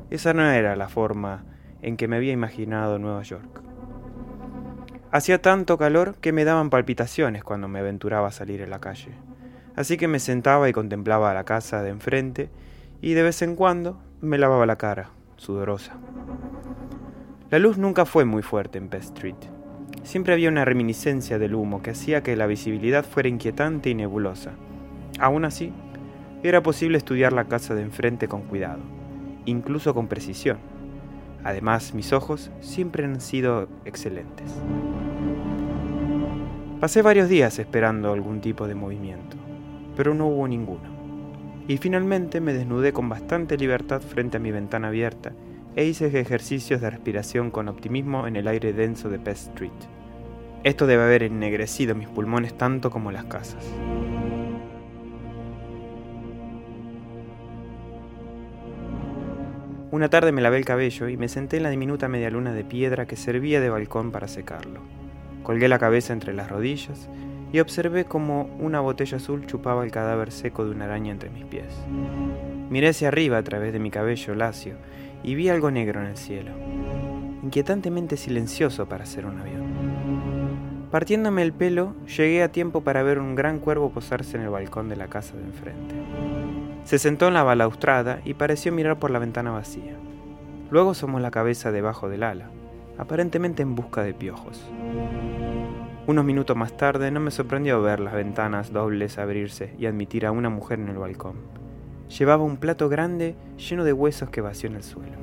Esa 0.09 0.33
no 0.33 0.43
era 0.49 0.75
la 0.75 0.89
forma 0.89 1.43
en 1.81 1.95
que 1.95 2.07
me 2.07 2.15
había 2.15 2.31
imaginado 2.31 2.97
Nueva 2.97 3.21
York. 3.21 3.61
Hacía 5.11 5.41
tanto 5.41 5.77
calor 5.77 6.15
que 6.15 6.31
me 6.31 6.43
daban 6.43 6.71
palpitaciones 6.71 7.43
cuando 7.43 7.67
me 7.67 7.79
aventuraba 7.79 8.29
a 8.29 8.31
salir 8.31 8.63
a 8.63 8.67
la 8.67 8.79
calle, 8.79 9.11
así 9.75 9.95
que 9.95 10.07
me 10.07 10.19
sentaba 10.19 10.67
y 10.67 10.73
contemplaba 10.73 11.33
la 11.35 11.43
casa 11.43 11.83
de 11.83 11.91
enfrente 11.91 12.49
y 12.99 13.13
de 13.13 13.21
vez 13.21 13.43
en 13.43 13.55
cuando 13.55 14.01
me 14.21 14.39
lavaba 14.39 14.65
la 14.65 14.77
cara, 14.77 15.11
sudorosa. 15.37 15.93
La 17.53 17.59
luz 17.59 17.77
nunca 17.77 18.07
fue 18.07 18.25
muy 18.25 18.41
fuerte 18.41 18.79
en 18.79 18.89
Pest 18.89 19.15
Street. 19.15 19.35
Siempre 20.01 20.33
había 20.33 20.49
una 20.49 20.65
reminiscencia 20.65 21.37
del 21.37 21.53
humo 21.53 21.83
que 21.83 21.91
hacía 21.91 22.23
que 22.23 22.35
la 22.35 22.47
visibilidad 22.47 23.05
fuera 23.05 23.29
inquietante 23.29 23.91
y 23.91 23.93
nebulosa. 23.93 24.53
Aún 25.19 25.45
así, 25.45 25.71
era 26.41 26.63
posible 26.63 26.97
estudiar 26.97 27.31
la 27.31 27.43
casa 27.47 27.75
de 27.75 27.83
enfrente 27.83 28.27
con 28.27 28.41
cuidado, 28.41 28.79
incluso 29.45 29.93
con 29.93 30.07
precisión. 30.07 30.57
Además, 31.43 31.93
mis 31.93 32.11
ojos 32.11 32.49
siempre 32.59 33.05
han 33.05 33.21
sido 33.21 33.67
excelentes. 33.85 34.51
Pasé 36.79 37.03
varios 37.03 37.29
días 37.29 37.59
esperando 37.59 38.13
algún 38.13 38.41
tipo 38.41 38.67
de 38.67 38.73
movimiento, 38.73 39.37
pero 39.95 40.15
no 40.15 40.25
hubo 40.25 40.47
ninguno. 40.47 40.89
Y 41.67 41.77
finalmente 41.77 42.41
me 42.41 42.51
desnudé 42.51 42.93
con 42.93 43.09
bastante 43.09 43.57
libertad 43.57 44.01
frente 44.01 44.37
a 44.37 44.39
mi 44.39 44.49
ventana 44.49 44.87
abierta 44.87 45.33
e 45.75 45.85
hice 45.85 46.07
ejercicios 46.19 46.81
de 46.81 46.89
respiración 46.89 47.51
con 47.51 47.67
optimismo 47.67 48.27
en 48.27 48.35
el 48.35 48.47
aire 48.47 48.73
denso 48.73 49.09
de 49.09 49.19
Pest 49.19 49.49
Street. 49.49 49.71
Esto 50.63 50.87
debe 50.87 51.03
haber 51.03 51.23
ennegrecido 51.23 51.95
mis 51.95 52.07
pulmones 52.07 52.57
tanto 52.57 52.89
como 52.89 53.11
las 53.11 53.25
casas. 53.25 53.65
Una 59.91 60.09
tarde 60.09 60.31
me 60.31 60.41
lavé 60.41 60.57
el 60.57 60.65
cabello 60.65 61.07
y 61.07 61.17
me 61.17 61.27
senté 61.27 61.57
en 61.57 61.63
la 61.63 61.69
diminuta 61.69 62.07
media 62.07 62.29
luna 62.29 62.53
de 62.53 62.63
piedra 62.63 63.05
que 63.05 63.15
servía 63.15 63.61
de 63.61 63.69
balcón 63.69 64.11
para 64.11 64.27
secarlo. 64.27 64.81
Colgué 65.43 65.67
la 65.67 65.77
cabeza 65.77 66.13
entre 66.13 66.33
las 66.33 66.49
rodillas 66.49 67.09
y 67.53 67.59
observé 67.59 68.05
cómo 68.05 68.49
una 68.59 68.81
botella 68.81 69.17
azul 69.17 69.45
chupaba 69.45 69.85
el 69.85 69.91
cadáver 69.91 70.31
seco 70.31 70.65
de 70.65 70.71
una 70.71 70.85
araña 70.85 71.11
entre 71.11 71.29
mis 71.29 71.45
pies. 71.45 71.71
Miré 72.69 72.89
hacia 72.89 73.09
arriba 73.09 73.37
a 73.37 73.43
través 73.43 73.71
de 73.71 73.79
mi 73.79 73.91
cabello 73.91 74.33
lacio 74.33 74.75
y 75.23 75.35
vi 75.35 75.49
algo 75.49 75.69
negro 75.69 76.01
en 76.01 76.07
el 76.07 76.17
cielo, 76.17 76.51
inquietantemente 77.43 78.17
silencioso 78.17 78.87
para 78.87 79.05
ser 79.05 79.27
un 79.27 79.37
avión. 79.37 79.63
Partiéndome 80.89 81.43
el 81.43 81.53
pelo, 81.53 81.93
llegué 82.17 82.41
a 82.41 82.51
tiempo 82.51 82.81
para 82.81 83.03
ver 83.03 83.19
un 83.19 83.35
gran 83.35 83.59
cuervo 83.59 83.91
posarse 83.91 84.35
en 84.35 84.43
el 84.43 84.49
balcón 84.49 84.89
de 84.89 84.95
la 84.95 85.07
casa 85.07 85.37
de 85.37 85.43
enfrente. 85.43 85.95
Se 86.85 86.97
sentó 86.97 87.27
en 87.27 87.35
la 87.35 87.43
balaustrada 87.43 88.19
y 88.25 88.33
pareció 88.33 88.71
mirar 88.71 88.97
por 88.97 89.11
la 89.11 89.19
ventana 89.19 89.51
vacía. 89.51 89.95
Luego 90.71 90.91
asomó 90.91 91.19
la 91.19 91.29
cabeza 91.29 91.71
debajo 91.71 92.09
del 92.09 92.23
ala, 92.23 92.49
aparentemente 92.97 93.61
en 93.61 93.75
busca 93.75 94.01
de 94.01 94.15
piojos. 94.15 94.59
Unos 96.05 96.25
minutos 96.25 96.57
más 96.57 96.75
tarde 96.75 97.11
no 97.11 97.21
me 97.21 97.31
sorprendió 97.31 97.81
ver 97.81 98.01
las 98.01 98.13
ventanas 98.13 98.73
dobles 98.73 99.17
abrirse 99.17 99.73
y 99.79 99.85
admitir 99.85 100.25
a 100.25 100.33
una 100.33 100.49
mujer 100.49 100.79
en 100.79 100.89
el 100.89 100.97
balcón. 100.97 101.37
Llevaba 102.09 102.43
un 102.43 102.57
plato 102.57 102.89
grande 102.89 103.37
lleno 103.57 103.85
de 103.85 103.93
huesos 103.93 104.29
que 104.29 104.41
vació 104.41 104.67
en 104.67 104.75
el 104.75 104.83
suelo. 104.83 105.13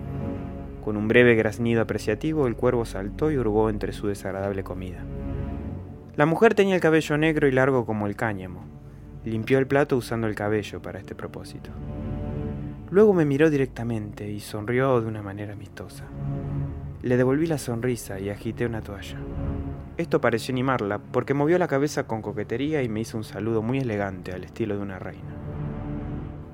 Con 0.82 0.96
un 0.96 1.06
breve 1.06 1.34
graznido 1.34 1.82
apreciativo, 1.82 2.46
el 2.46 2.56
cuervo 2.56 2.86
saltó 2.86 3.30
y 3.30 3.36
hurgó 3.36 3.68
entre 3.68 3.92
su 3.92 4.06
desagradable 4.06 4.64
comida. 4.64 5.04
La 6.16 6.24
mujer 6.24 6.54
tenía 6.54 6.76
el 6.76 6.80
cabello 6.80 7.18
negro 7.18 7.46
y 7.46 7.52
largo 7.52 7.84
como 7.84 8.06
el 8.06 8.16
cáñamo. 8.16 8.64
Limpió 9.26 9.58
el 9.58 9.66
plato 9.66 9.98
usando 9.98 10.28
el 10.28 10.34
cabello 10.34 10.80
para 10.80 10.98
este 10.98 11.14
propósito. 11.14 11.70
Luego 12.90 13.12
me 13.12 13.26
miró 13.26 13.50
directamente 13.50 14.30
y 14.30 14.40
sonrió 14.40 14.98
de 15.02 15.08
una 15.08 15.20
manera 15.20 15.52
amistosa. 15.52 16.06
Le 17.02 17.18
devolví 17.18 17.46
la 17.46 17.58
sonrisa 17.58 18.18
y 18.18 18.30
agité 18.30 18.64
una 18.64 18.80
toalla. 18.80 19.18
Esto 20.00 20.18
pareció 20.18 20.54
animarla 20.54 20.98
porque 20.98 21.34
movió 21.34 21.58
la 21.58 21.68
cabeza 21.68 22.06
con 22.06 22.22
coquetería 22.22 22.82
y 22.82 22.88
me 22.88 23.00
hizo 23.00 23.18
un 23.18 23.24
saludo 23.24 23.60
muy 23.60 23.80
elegante 23.80 24.32
al 24.32 24.44
estilo 24.44 24.74
de 24.74 24.80
una 24.80 24.98
reina. 24.98 25.36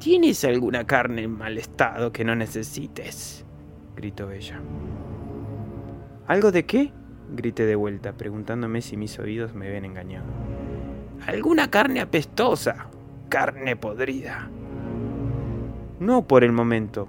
¿Tienes 0.00 0.44
alguna 0.44 0.84
carne 0.84 1.22
en 1.22 1.30
mal 1.30 1.56
estado 1.56 2.10
que 2.10 2.24
no 2.24 2.34
necesites? 2.34 3.46
gritó 3.94 4.32
ella. 4.32 4.60
¿Algo 6.26 6.50
de 6.50 6.66
qué? 6.66 6.92
grité 7.30 7.66
de 7.66 7.76
vuelta, 7.76 8.14
preguntándome 8.14 8.82
si 8.82 8.96
mis 8.96 9.16
oídos 9.20 9.54
me 9.54 9.68
habían 9.68 9.84
engañado. 9.84 10.26
Alguna 11.24 11.70
carne 11.70 12.00
apestosa, 12.00 12.88
carne 13.28 13.76
podrida. 13.76 14.50
No 16.00 16.26
por 16.26 16.42
el 16.42 16.50
momento, 16.50 17.06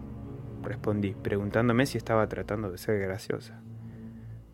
respondí, 0.61 1.15
preguntándome 1.15 1.87
si 1.87 1.97
estaba 1.97 2.29
tratando 2.29 2.69
de 2.69 2.77
ser 2.77 2.99
graciosa. 2.99 3.59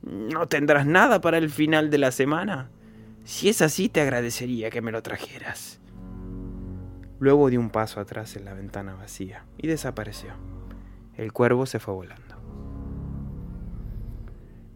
¿No 0.04 0.48
tendrás 0.48 0.86
nada 0.86 1.22
para 1.22 1.38
el 1.38 1.50
final 1.50 1.90
de 1.90 1.98
la 1.98 2.12
semana? 2.12 2.70
Si 3.24 3.48
es 3.48 3.62
así, 3.62 3.88
te 3.88 4.02
agradecería 4.02 4.70
que 4.70 4.82
me 4.82 4.92
lo 4.92 5.02
trajeras. 5.02 5.80
Luego 7.20 7.50
di 7.50 7.56
un 7.56 7.70
paso 7.70 8.02
atrás 8.02 8.36
en 8.36 8.44
la 8.44 8.54
ventana 8.54 8.96
vacía 8.96 9.46
y 9.58 9.68
desapareció. 9.68 10.34
El 11.16 11.32
cuervo 11.32 11.66
se 11.66 11.80
fue 11.80 11.94
volando. 11.94 12.36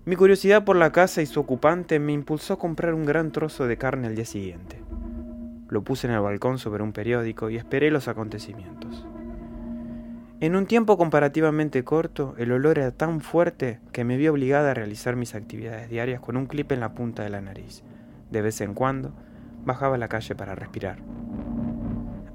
Mi 0.05 0.15
curiosidad 0.15 0.63
por 0.63 0.77
la 0.77 0.93
casa 0.93 1.21
y 1.21 1.25
su 1.25 1.41
ocupante 1.41 1.99
me 1.99 2.13
impulsó 2.13 2.53
a 2.53 2.59
comprar 2.59 2.93
un 2.93 3.05
gran 3.05 3.33
trozo 3.33 3.67
de 3.67 3.77
carne 3.77 4.07
al 4.07 4.15
día 4.15 4.23
siguiente. 4.23 4.81
Lo 5.67 5.83
puse 5.83 6.07
en 6.07 6.13
el 6.13 6.21
balcón 6.21 6.57
sobre 6.57 6.83
un 6.83 6.93
periódico 6.93 7.49
y 7.49 7.57
esperé 7.57 7.91
los 7.91 8.07
acontecimientos. 8.07 9.05
En 10.39 10.55
un 10.55 10.67
tiempo 10.67 10.99
comparativamente 10.99 11.83
corto, 11.83 12.35
el 12.37 12.51
olor 12.51 12.77
era 12.77 12.91
tan 12.91 13.21
fuerte 13.21 13.79
que 13.91 14.03
me 14.03 14.17
vi 14.17 14.27
obligada 14.27 14.69
a 14.69 14.73
realizar 14.75 15.15
mis 15.15 15.33
actividades 15.33 15.89
diarias 15.89 16.21
con 16.21 16.37
un 16.37 16.45
clip 16.45 16.71
en 16.71 16.79
la 16.79 16.93
punta 16.93 17.23
de 17.23 17.31
la 17.31 17.41
nariz. 17.41 17.81
De 18.29 18.43
vez 18.43 18.61
en 18.61 18.75
cuando, 18.75 19.13
bajaba 19.65 19.95
a 19.95 19.97
la 19.97 20.09
calle 20.09 20.35
para 20.35 20.53
respirar. 20.53 20.99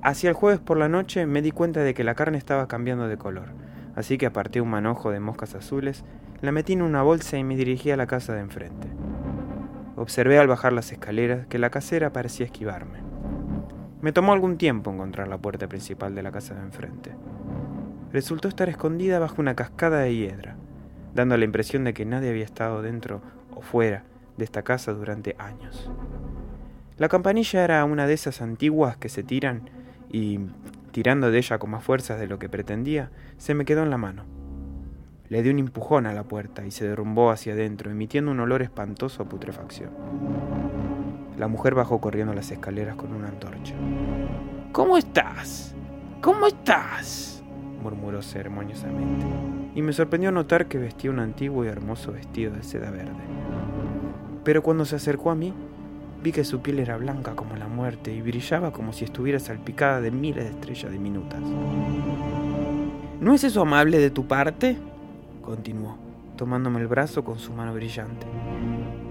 Hacia 0.02 0.30
el 0.30 0.34
jueves 0.34 0.58
por 0.58 0.78
la 0.78 0.88
noche 0.88 1.26
me 1.26 1.42
di 1.42 1.52
cuenta 1.52 1.82
de 1.82 1.94
que 1.94 2.02
la 2.02 2.16
carne 2.16 2.38
estaba 2.38 2.66
cambiando 2.66 3.06
de 3.06 3.18
color, 3.18 3.50
así 3.94 4.18
que 4.18 4.26
aparté 4.26 4.60
un 4.60 4.70
manojo 4.70 5.12
de 5.12 5.20
moscas 5.20 5.54
azules, 5.54 6.04
la 6.40 6.50
metí 6.50 6.72
en 6.72 6.82
una 6.82 7.04
bolsa 7.04 7.38
y 7.38 7.44
me 7.44 7.54
dirigí 7.54 7.92
a 7.92 7.96
la 7.96 8.08
casa 8.08 8.32
de 8.32 8.40
enfrente. 8.40 8.88
Observé 9.94 10.40
al 10.40 10.48
bajar 10.48 10.72
las 10.72 10.90
escaleras 10.90 11.46
que 11.46 11.60
la 11.60 11.70
casera 11.70 12.12
parecía 12.12 12.46
esquivarme. 12.46 12.98
Me 14.00 14.10
tomó 14.10 14.32
algún 14.32 14.58
tiempo 14.58 14.90
encontrar 14.90 15.28
la 15.28 15.38
puerta 15.38 15.68
principal 15.68 16.16
de 16.16 16.24
la 16.24 16.32
casa 16.32 16.54
de 16.54 16.62
enfrente. 16.62 17.12
Resultó 18.12 18.48
estar 18.48 18.68
escondida 18.68 19.18
bajo 19.18 19.40
una 19.40 19.54
cascada 19.54 20.00
de 20.00 20.14
hiedra, 20.14 20.56
dando 21.14 21.36
la 21.36 21.44
impresión 21.46 21.84
de 21.84 21.94
que 21.94 22.04
nadie 22.04 22.28
había 22.28 22.44
estado 22.44 22.82
dentro 22.82 23.22
o 23.56 23.62
fuera 23.62 24.04
de 24.36 24.44
esta 24.44 24.62
casa 24.62 24.92
durante 24.92 25.34
años. 25.38 25.90
La 26.98 27.08
campanilla 27.08 27.64
era 27.64 27.84
una 27.84 28.06
de 28.06 28.12
esas 28.12 28.42
antiguas 28.42 28.98
que 28.98 29.08
se 29.08 29.22
tiran 29.22 29.70
y, 30.10 30.40
tirando 30.90 31.30
de 31.30 31.38
ella 31.38 31.58
con 31.58 31.70
más 31.70 31.82
fuerzas 31.82 32.20
de 32.20 32.26
lo 32.26 32.38
que 32.38 32.50
pretendía, 32.50 33.10
se 33.38 33.54
me 33.54 33.64
quedó 33.64 33.82
en 33.82 33.90
la 33.90 33.96
mano. 33.96 34.24
Le 35.30 35.42
di 35.42 35.48
un 35.48 35.58
empujón 35.58 36.04
a 36.04 36.12
la 36.12 36.24
puerta 36.24 36.66
y 36.66 36.70
se 36.70 36.86
derrumbó 36.86 37.30
hacia 37.30 37.54
adentro, 37.54 37.90
emitiendo 37.90 38.30
un 38.30 38.40
olor 38.40 38.60
espantoso 38.60 39.22
a 39.22 39.28
putrefacción. 39.28 39.90
La 41.38 41.48
mujer 41.48 41.74
bajó 41.74 41.98
corriendo 41.98 42.34
las 42.34 42.50
escaleras 42.50 42.96
con 42.96 43.14
una 43.14 43.28
antorcha. 43.28 43.74
¿Cómo 44.72 44.98
estás? 44.98 45.74
¿Cómo 46.20 46.46
estás? 46.46 47.41
Murmuró 47.82 48.22
ceremoniosamente, 48.22 49.26
y 49.74 49.82
me 49.82 49.92
sorprendió 49.92 50.30
notar 50.32 50.66
que 50.66 50.78
vestía 50.78 51.10
un 51.10 51.18
antiguo 51.18 51.64
y 51.64 51.68
hermoso 51.68 52.12
vestido 52.12 52.54
de 52.54 52.62
seda 52.62 52.90
verde. 52.90 53.12
Pero 54.44 54.62
cuando 54.62 54.84
se 54.84 54.96
acercó 54.96 55.30
a 55.30 55.34
mí, 55.34 55.52
Vi 56.22 56.30
que 56.30 56.44
su 56.44 56.60
piel 56.60 56.78
era 56.78 56.96
blanca 56.96 57.34
como 57.34 57.56
la 57.56 57.66
muerte 57.66 58.12
y 58.12 58.22
brillaba 58.22 58.70
como 58.72 58.92
si 58.92 59.04
estuviera 59.04 59.40
salpicada 59.40 60.00
de 60.00 60.12
miles 60.12 60.44
de 60.44 60.50
estrellas 60.50 60.92
diminutas. 60.92 61.40
¿No 63.20 63.34
es 63.34 63.42
eso 63.42 63.62
amable 63.62 63.98
de 63.98 64.10
tu 64.10 64.26
parte? 64.26 64.76
continuó, 65.42 65.96
tomándome 66.36 66.78
el 66.78 66.86
brazo 66.86 67.24
con 67.24 67.40
su 67.40 67.52
mano 67.52 67.74
brillante. 67.74 68.24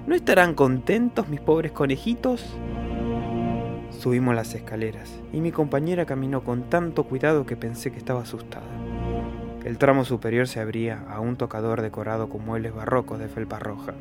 ¿No 0.08 0.16
estarán 0.16 0.54
contentos 0.54 1.28
mis 1.28 1.42
pobres 1.42 1.74
conejitos? 1.74 2.46
Subimos 4.02 4.34
las 4.34 4.56
escaleras 4.56 5.12
y 5.32 5.42
mi 5.42 5.52
compañera 5.52 6.08
caminó 6.08 6.44
con 6.44 6.72
tanto 6.72 7.04
cuidado 7.04 7.46
que 7.46 7.56
pensé 7.56 7.92
que 7.92 8.00
estaba 8.00 8.22
asustada. 8.22 8.66
El 9.64 9.78
tramo 9.78 10.06
superior 10.06 10.48
se 10.48 10.60
abría 10.60 11.04
a 11.08 11.20
un 11.20 11.36
tocador 11.36 11.84
decorado 11.84 12.28
con 12.28 12.44
muebles 12.44 12.74
barrocos 12.74 13.20
de 13.20 13.28
felpa 13.28 13.60
roja. 13.60 13.94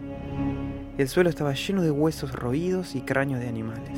El 0.97 1.07
suelo 1.07 1.29
estaba 1.29 1.53
lleno 1.53 1.83
de 1.83 1.91
huesos 1.91 2.33
roídos 2.33 2.95
y 2.95 3.03
cráneos 3.03 3.41
de 3.41 3.49
animales. 3.49 3.93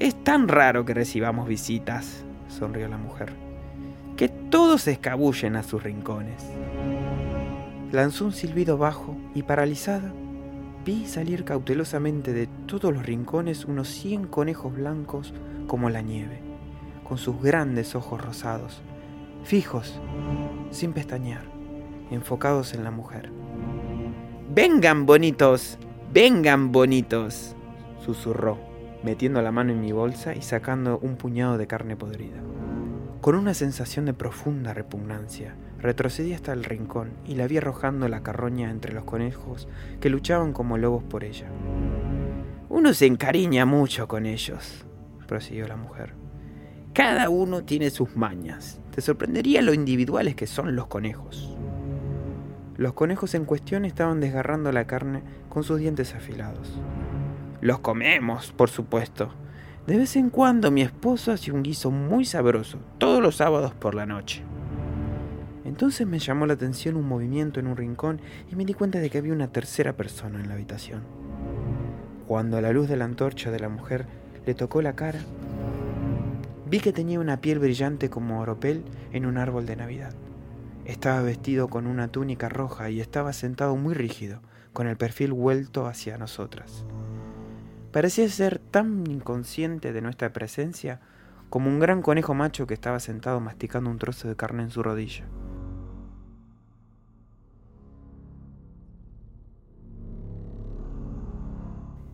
Es 0.00 0.16
tan 0.24 0.48
raro 0.48 0.84
que 0.84 0.94
recibamos 0.94 1.46
visitas, 1.46 2.24
sonrió 2.48 2.88
la 2.88 2.98
mujer, 2.98 3.34
que 4.16 4.28
todos 4.28 4.82
se 4.82 4.90
escabullen 4.90 5.54
a 5.54 5.62
sus 5.62 5.80
rincones. 5.84 6.44
Lanzó 7.92 8.24
un 8.24 8.32
silbido 8.32 8.78
bajo 8.78 9.16
y 9.32 9.44
paralizada, 9.44 10.12
vi 10.86 11.04
salir 11.04 11.44
cautelosamente 11.44 12.32
de 12.32 12.46
todos 12.66 12.94
los 12.94 13.04
rincones 13.04 13.64
unos 13.64 13.88
cien 13.88 14.28
conejos 14.28 14.72
blancos 14.72 15.34
como 15.66 15.90
la 15.90 16.00
nieve, 16.00 16.38
con 17.02 17.18
sus 17.18 17.42
grandes 17.42 17.96
ojos 17.96 18.24
rosados, 18.24 18.82
fijos, 19.42 20.00
sin 20.70 20.92
pestañear, 20.92 21.42
enfocados 22.12 22.72
en 22.72 22.84
la 22.84 22.92
mujer. 22.92 23.32
Vengan, 24.54 25.06
bonitos, 25.06 25.76
vengan, 26.12 26.70
bonitos, 26.70 27.56
susurró, 28.04 28.56
metiendo 29.02 29.42
la 29.42 29.50
mano 29.50 29.72
en 29.72 29.80
mi 29.80 29.90
bolsa 29.90 30.36
y 30.36 30.42
sacando 30.42 31.00
un 31.00 31.16
puñado 31.16 31.58
de 31.58 31.66
carne 31.66 31.96
podrida. 31.96 32.40
Con 33.20 33.34
una 33.34 33.54
sensación 33.54 34.04
de 34.04 34.14
profunda 34.14 34.72
repugnancia, 34.72 35.56
retrocedí 35.80 36.32
hasta 36.32 36.52
el 36.52 36.64
rincón 36.64 37.10
y 37.26 37.34
la 37.34 37.46
vi 37.46 37.58
arrojando 37.58 38.08
la 38.08 38.22
carroña 38.22 38.70
entre 38.70 38.92
los 38.92 39.04
conejos 39.04 39.68
que 40.00 40.10
luchaban 40.10 40.52
como 40.52 40.78
lobos 40.78 41.02
por 41.04 41.24
ella. 41.24 41.46
Uno 42.68 42.92
se 42.94 43.06
encariña 43.06 43.64
mucho 43.64 44.08
con 44.08 44.26
ellos, 44.26 44.84
prosiguió 45.26 45.66
la 45.68 45.76
mujer. 45.76 46.14
Cada 46.92 47.28
uno 47.28 47.62
tiene 47.62 47.90
sus 47.90 48.16
mañas. 48.16 48.80
Te 48.94 49.02
sorprendería 49.02 49.60
lo 49.60 49.74
individuales 49.74 50.34
que 50.34 50.46
son 50.46 50.74
los 50.74 50.86
conejos. 50.86 51.56
Los 52.76 52.94
conejos 52.94 53.34
en 53.34 53.44
cuestión 53.44 53.84
estaban 53.84 54.20
desgarrando 54.20 54.72
la 54.72 54.86
carne 54.86 55.22
con 55.48 55.62
sus 55.62 55.78
dientes 55.78 56.14
afilados. 56.14 56.78
Los 57.60 57.80
comemos, 57.80 58.52
por 58.52 58.70
supuesto. 58.70 59.30
De 59.86 59.96
vez 59.96 60.16
en 60.16 60.30
cuando 60.30 60.70
mi 60.70 60.82
esposo 60.82 61.32
hace 61.32 61.52
un 61.52 61.62
guiso 61.62 61.90
muy 61.90 62.24
sabroso, 62.24 62.78
todos 62.98 63.22
los 63.22 63.36
sábados 63.36 63.72
por 63.74 63.94
la 63.94 64.04
noche. 64.04 64.42
Entonces 65.66 66.06
me 66.06 66.18
llamó 66.18 66.46
la 66.46 66.54
atención 66.54 66.96
un 66.96 67.06
movimiento 67.06 67.60
en 67.60 67.66
un 67.66 67.76
rincón 67.76 68.20
y 68.50 68.54
me 68.56 68.64
di 68.64 68.72
cuenta 68.72 69.00
de 69.00 69.10
que 69.10 69.18
había 69.18 69.32
una 69.32 69.52
tercera 69.52 69.96
persona 69.96 70.40
en 70.40 70.48
la 70.48 70.54
habitación. 70.54 71.02
Cuando 72.26 72.56
a 72.56 72.60
la 72.60 72.72
luz 72.72 72.88
de 72.88 72.96
la 72.96 73.04
antorcha 73.04 73.50
de 73.50 73.60
la 73.60 73.68
mujer 73.68 74.06
le 74.46 74.54
tocó 74.54 74.80
la 74.80 74.94
cara, 74.94 75.20
Vi 76.68 76.80
que 76.80 76.92
tenía 76.92 77.20
una 77.20 77.40
piel 77.40 77.60
brillante 77.60 78.10
como 78.10 78.40
oropel 78.40 78.82
en 79.12 79.24
un 79.24 79.38
árbol 79.38 79.66
de 79.66 79.76
Navidad. 79.76 80.14
Estaba 80.84 81.22
vestido 81.22 81.68
con 81.68 81.86
una 81.86 82.08
túnica 82.08 82.48
roja 82.48 82.90
y 82.90 83.00
estaba 83.00 83.32
sentado 83.32 83.76
muy 83.76 83.94
rígido, 83.94 84.40
con 84.72 84.88
el 84.88 84.96
perfil 84.96 85.32
vuelto 85.32 85.86
hacia 85.86 86.18
nosotras. 86.18 86.84
Parecía 87.92 88.28
ser 88.28 88.58
tan 88.58 89.08
inconsciente 89.08 89.92
de 89.92 90.02
nuestra 90.02 90.32
presencia 90.32 91.00
como 91.50 91.70
un 91.70 91.78
gran 91.78 92.02
conejo 92.02 92.34
macho 92.34 92.66
que 92.66 92.74
estaba 92.74 92.98
sentado 92.98 93.38
masticando 93.38 93.88
un 93.88 93.98
trozo 93.98 94.26
de 94.26 94.34
carne 94.34 94.64
en 94.64 94.70
su 94.70 94.82
rodilla. 94.82 95.24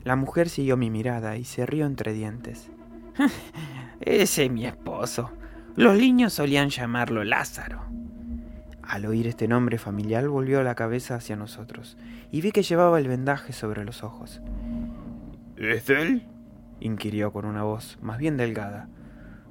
La 0.04 0.16
mujer 0.16 0.48
siguió 0.48 0.76
mi 0.76 0.90
mirada 0.90 1.36
y 1.36 1.44
se 1.44 1.64
rió 1.66 1.86
entre 1.86 2.12
dientes. 2.12 2.70
Ese 4.00 4.46
es 4.46 4.50
mi 4.50 4.66
esposo. 4.66 5.30
Los 5.76 5.96
niños 5.96 6.32
solían 6.32 6.70
llamarlo 6.70 7.24
Lázaro. 7.24 7.82
Al 8.82 9.06
oír 9.06 9.26
este 9.26 9.48
nombre 9.48 9.78
familiar 9.78 10.28
volvió 10.28 10.62
la 10.62 10.74
cabeza 10.74 11.14
hacia 11.14 11.36
nosotros 11.36 11.96
y 12.30 12.40
vi 12.40 12.50
que 12.50 12.62
llevaba 12.62 12.98
el 12.98 13.08
vendaje 13.08 13.52
sobre 13.52 13.84
los 13.84 14.02
ojos. 14.02 14.42
¿Es 15.56 15.88
él? 15.88 16.26
inquirió 16.80 17.32
con 17.32 17.44
una 17.44 17.62
voz 17.62 17.98
más 18.02 18.18
bien 18.18 18.36
delgada. 18.36 18.88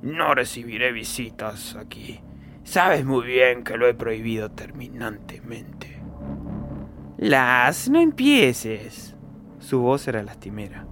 No 0.01 0.35
recibiré 0.35 0.91
visitas 0.91 1.75
aquí. 1.75 2.19
Sabes 2.63 3.05
muy 3.05 3.25
bien 3.25 3.63
que 3.63 3.77
lo 3.77 3.87
he 3.87 3.93
prohibido 3.93 4.51
terminantemente. 4.51 5.99
Las, 7.17 7.89
no 7.89 7.99
empieces. 8.01 9.15
Su 9.61 9.79
voz 9.79 10.07
era 10.07 10.23
lastimera. 10.23 10.85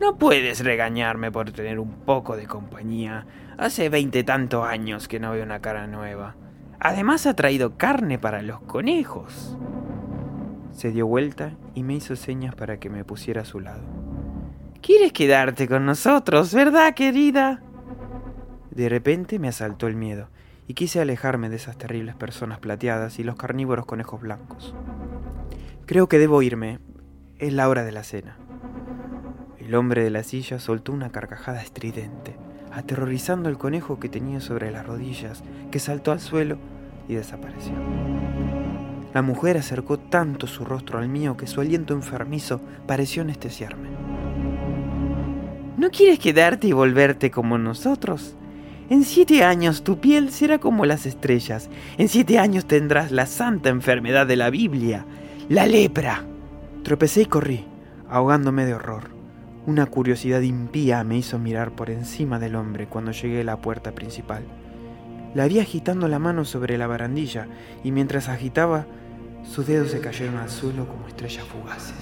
No 0.00 0.16
puedes 0.16 0.64
regañarme 0.64 1.30
por 1.30 1.52
tener 1.52 1.78
un 1.78 1.92
poco 1.92 2.36
de 2.36 2.46
compañía. 2.46 3.26
Hace 3.58 3.88
veinte 3.88 4.24
tantos 4.24 4.66
años 4.66 5.08
que 5.08 5.20
no 5.20 5.30
veo 5.32 5.44
una 5.44 5.60
cara 5.60 5.86
nueva. 5.86 6.34
Además 6.80 7.26
ha 7.26 7.34
traído 7.34 7.76
carne 7.76 8.18
para 8.18 8.42
los 8.42 8.60
conejos. 8.62 9.56
Se 10.72 10.90
dio 10.90 11.06
vuelta 11.06 11.52
y 11.74 11.82
me 11.82 11.94
hizo 11.94 12.16
señas 12.16 12.54
para 12.54 12.78
que 12.78 12.90
me 12.90 13.04
pusiera 13.04 13.42
a 13.42 13.46
su 13.46 13.60
lado. 13.60 13.84
¿Quieres 14.82 15.12
quedarte 15.12 15.68
con 15.68 15.86
nosotros, 15.86 16.52
verdad, 16.52 16.94
querida? 16.94 17.62
De 18.70 18.88
repente 18.88 19.38
me 19.38 19.48
asaltó 19.48 19.86
el 19.86 19.96
miedo 19.96 20.28
y 20.66 20.74
quise 20.74 21.00
alejarme 21.00 21.48
de 21.48 21.56
esas 21.56 21.78
terribles 21.78 22.14
personas 22.14 22.58
plateadas 22.58 23.18
y 23.18 23.24
los 23.24 23.36
carnívoros 23.36 23.86
conejos 23.86 24.20
blancos. 24.20 24.74
Creo 25.86 26.08
que 26.08 26.18
debo 26.18 26.42
irme. 26.42 26.78
Es 27.38 27.52
la 27.52 27.68
hora 27.68 27.84
de 27.84 27.92
la 27.92 28.02
cena. 28.02 28.38
El 29.58 29.74
hombre 29.74 30.02
de 30.02 30.08
la 30.08 30.22
silla 30.22 30.58
soltó 30.58 30.94
una 30.94 31.10
carcajada 31.10 31.60
estridente, 31.60 32.34
aterrorizando 32.72 33.50
al 33.50 33.58
conejo 33.58 34.00
que 34.00 34.08
tenía 34.08 34.40
sobre 34.40 34.70
las 34.70 34.86
rodillas, 34.86 35.42
que 35.70 35.78
saltó 35.78 36.12
al 36.12 36.20
suelo 36.20 36.56
y 37.08 37.14
desapareció. 37.14 37.74
La 39.12 39.20
mujer 39.20 39.58
acercó 39.58 39.98
tanto 39.98 40.46
su 40.46 40.64
rostro 40.64 40.98
al 40.98 41.10
mío 41.10 41.36
que 41.36 41.46
su 41.46 41.60
aliento 41.60 41.92
enfermizo 41.92 42.62
pareció 42.86 43.20
anestesiarme. 43.20 43.90
¿No 45.76 45.90
quieres 45.90 46.18
quedarte 46.18 46.68
y 46.68 46.72
volverte 46.72 47.30
como 47.30 47.58
nosotros? 47.58 48.34
En 48.88 49.04
siete 49.04 49.44
años 49.44 49.84
tu 49.84 50.00
piel 50.00 50.30
será 50.30 50.58
como 50.58 50.86
las 50.86 51.04
estrellas. 51.04 51.68
En 51.98 52.08
siete 52.08 52.38
años 52.38 52.64
tendrás 52.64 53.10
la 53.10 53.26
santa 53.26 53.68
enfermedad 53.68 54.26
de 54.26 54.36
la 54.36 54.48
Biblia, 54.48 55.04
la 55.50 55.66
lepra. 55.66 56.24
Tropecé 56.86 57.22
y 57.22 57.26
corrí, 57.26 57.64
ahogándome 58.08 58.64
de 58.64 58.72
horror. 58.72 59.08
Una 59.66 59.86
curiosidad 59.86 60.40
impía 60.42 61.02
me 61.02 61.16
hizo 61.16 61.36
mirar 61.36 61.72
por 61.72 61.90
encima 61.90 62.38
del 62.38 62.54
hombre 62.54 62.86
cuando 62.86 63.10
llegué 63.10 63.40
a 63.40 63.44
la 63.44 63.60
puerta 63.60 63.90
principal. 63.90 64.44
La 65.34 65.48
vi 65.48 65.58
agitando 65.58 66.06
la 66.06 66.20
mano 66.20 66.44
sobre 66.44 66.78
la 66.78 66.86
barandilla 66.86 67.48
y 67.82 67.90
mientras 67.90 68.28
agitaba, 68.28 68.86
sus 69.42 69.66
dedos 69.66 69.90
se 69.90 69.98
cayeron 69.98 70.36
al 70.36 70.48
suelo 70.48 70.86
como 70.86 71.08
estrellas 71.08 71.44
fugaces. 71.46 71.96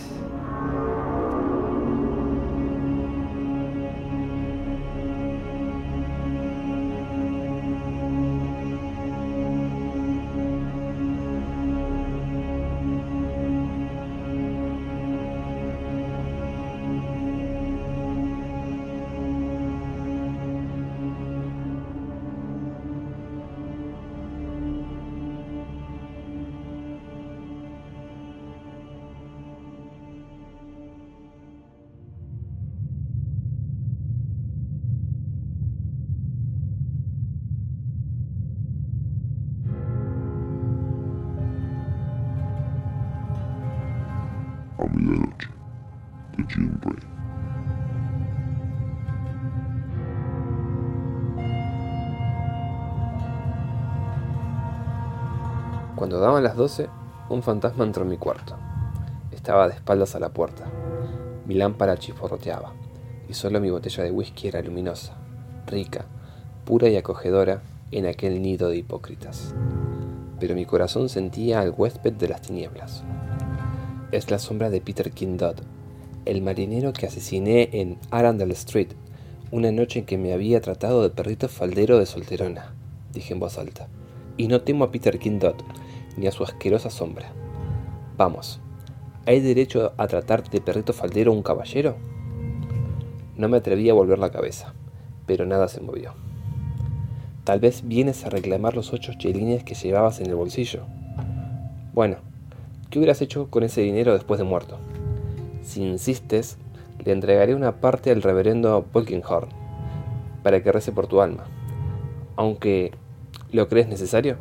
A 44.78 44.86
medianoche, 44.86 45.48
de. 46.36 47.14
Cuando 55.94 56.18
daban 56.18 56.42
las 56.42 56.56
doce, 56.56 56.88
un 57.28 57.42
fantasma 57.42 57.84
entró 57.84 58.02
en 58.02 58.10
mi 58.10 58.18
cuarto. 58.18 58.56
Estaba 59.30 59.68
de 59.68 59.74
espaldas 59.74 60.14
a 60.16 60.20
la 60.20 60.30
puerta. 60.30 60.64
Mi 61.46 61.54
lámpara 61.54 61.96
chisporroteaba, 61.96 62.72
y 63.28 63.34
solo 63.34 63.60
mi 63.60 63.70
botella 63.70 64.02
de 64.02 64.10
whisky 64.10 64.48
era 64.48 64.60
luminosa, 64.60 65.14
rica, 65.66 66.04
pura 66.64 66.88
y 66.88 66.96
acogedora 66.96 67.62
en 67.90 68.06
aquel 68.06 68.42
nido 68.42 68.68
de 68.68 68.78
hipócritas. 68.78 69.54
Pero 70.40 70.54
mi 70.54 70.66
corazón 70.66 71.08
sentía 71.08 71.60
al 71.60 71.72
huésped 71.76 72.14
de 72.14 72.28
las 72.28 72.42
tinieblas. 72.42 73.04
Es 74.14 74.30
la 74.30 74.38
sombra 74.38 74.70
de 74.70 74.80
Peter 74.80 75.10
King 75.10 75.38
Dodd, 75.38 75.56
el 76.24 76.40
marinero 76.40 76.92
que 76.92 77.06
asesiné 77.06 77.70
en 77.72 77.98
Arundel 78.12 78.52
Street 78.52 78.90
una 79.50 79.72
noche 79.72 79.98
en 79.98 80.06
que 80.06 80.18
me 80.18 80.32
había 80.32 80.60
tratado 80.60 81.02
de 81.02 81.10
perrito 81.10 81.48
faldero 81.48 81.98
de 81.98 82.06
solterona, 82.06 82.76
dije 83.12 83.34
en 83.34 83.40
voz 83.40 83.58
alta. 83.58 83.88
Y 84.36 84.46
no 84.46 84.60
temo 84.60 84.84
a 84.84 84.92
Peter 84.92 85.18
King 85.18 85.40
ni 86.16 86.28
a 86.28 86.30
su 86.30 86.44
asquerosa 86.44 86.90
sombra. 86.90 87.32
Vamos, 88.16 88.60
¿hay 89.26 89.40
derecho 89.40 89.94
a 89.96 90.06
tratar 90.06 90.48
de 90.48 90.60
perrito 90.60 90.92
faldero 90.92 91.32
a 91.32 91.34
un 91.34 91.42
caballero? 91.42 91.96
No 93.36 93.48
me 93.48 93.56
atreví 93.56 93.90
a 93.90 93.94
volver 93.94 94.20
la 94.20 94.30
cabeza, 94.30 94.74
pero 95.26 95.44
nada 95.44 95.66
se 95.66 95.80
movió. 95.80 96.14
Tal 97.42 97.58
vez 97.58 97.82
vienes 97.84 98.24
a 98.24 98.30
reclamar 98.30 98.76
los 98.76 98.92
ocho 98.92 99.12
chelines 99.18 99.64
que 99.64 99.74
llevabas 99.74 100.20
en 100.20 100.26
el 100.26 100.36
bolsillo. 100.36 100.84
Bueno, 101.92 102.18
¿qué 102.94 103.00
hubieras 103.00 103.20
hecho 103.22 103.50
con 103.50 103.64
ese 103.64 103.80
dinero 103.80 104.12
después 104.12 104.38
de 104.38 104.44
muerto? 104.44 104.78
Si 105.64 105.82
insistes, 105.82 106.58
le 107.04 107.10
entregaré 107.10 107.56
una 107.56 107.80
parte 107.80 108.12
al 108.12 108.22
reverendo 108.22 108.84
Polkinghorn 108.92 109.48
para 110.44 110.62
que 110.62 110.70
rece 110.70 110.92
por 110.92 111.08
tu 111.08 111.20
alma. 111.20 111.42
Aunque, 112.36 112.92
¿lo 113.50 113.66
crees 113.66 113.88
necesario? 113.88 114.36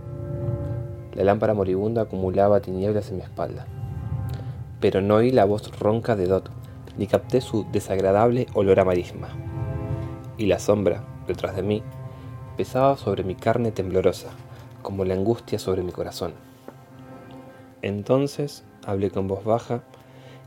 La 1.16 1.24
lámpara 1.24 1.56
moribunda 1.56 2.04
acumulaba 2.04 2.60
tinieblas 2.60 3.10
en 3.10 3.16
mi 3.16 3.24
espalda. 3.24 3.66
Pero 4.80 5.02
no 5.02 5.16
oí 5.16 5.32
la 5.32 5.46
voz 5.46 5.76
ronca 5.80 6.16
de 6.16 6.28
Dot, 6.28 6.52
ni 6.96 7.08
capté 7.08 7.42
su 7.42 7.66
desagradable 7.72 8.46
olor 8.54 8.80
a 8.80 8.86
marisma. 8.86 9.30
Y 10.38 10.46
la 10.46 10.60
sombra, 10.60 11.04
detrás 11.26 11.56
de 11.56 11.64
mí, 11.64 11.82
pesaba 12.56 12.98
sobre 12.98 13.24
mi 13.24 13.34
carne 13.34 13.72
temblorosa, 13.72 14.30
como 14.84 15.06
la 15.06 15.16
angustia 15.16 15.58
sobre 15.58 15.82
mi 15.82 15.92
corazón. 15.92 16.53
Entonces 17.84 18.64
hablé 18.86 19.12
con 19.12 19.28
voz 19.28 19.44
baja 19.44 19.84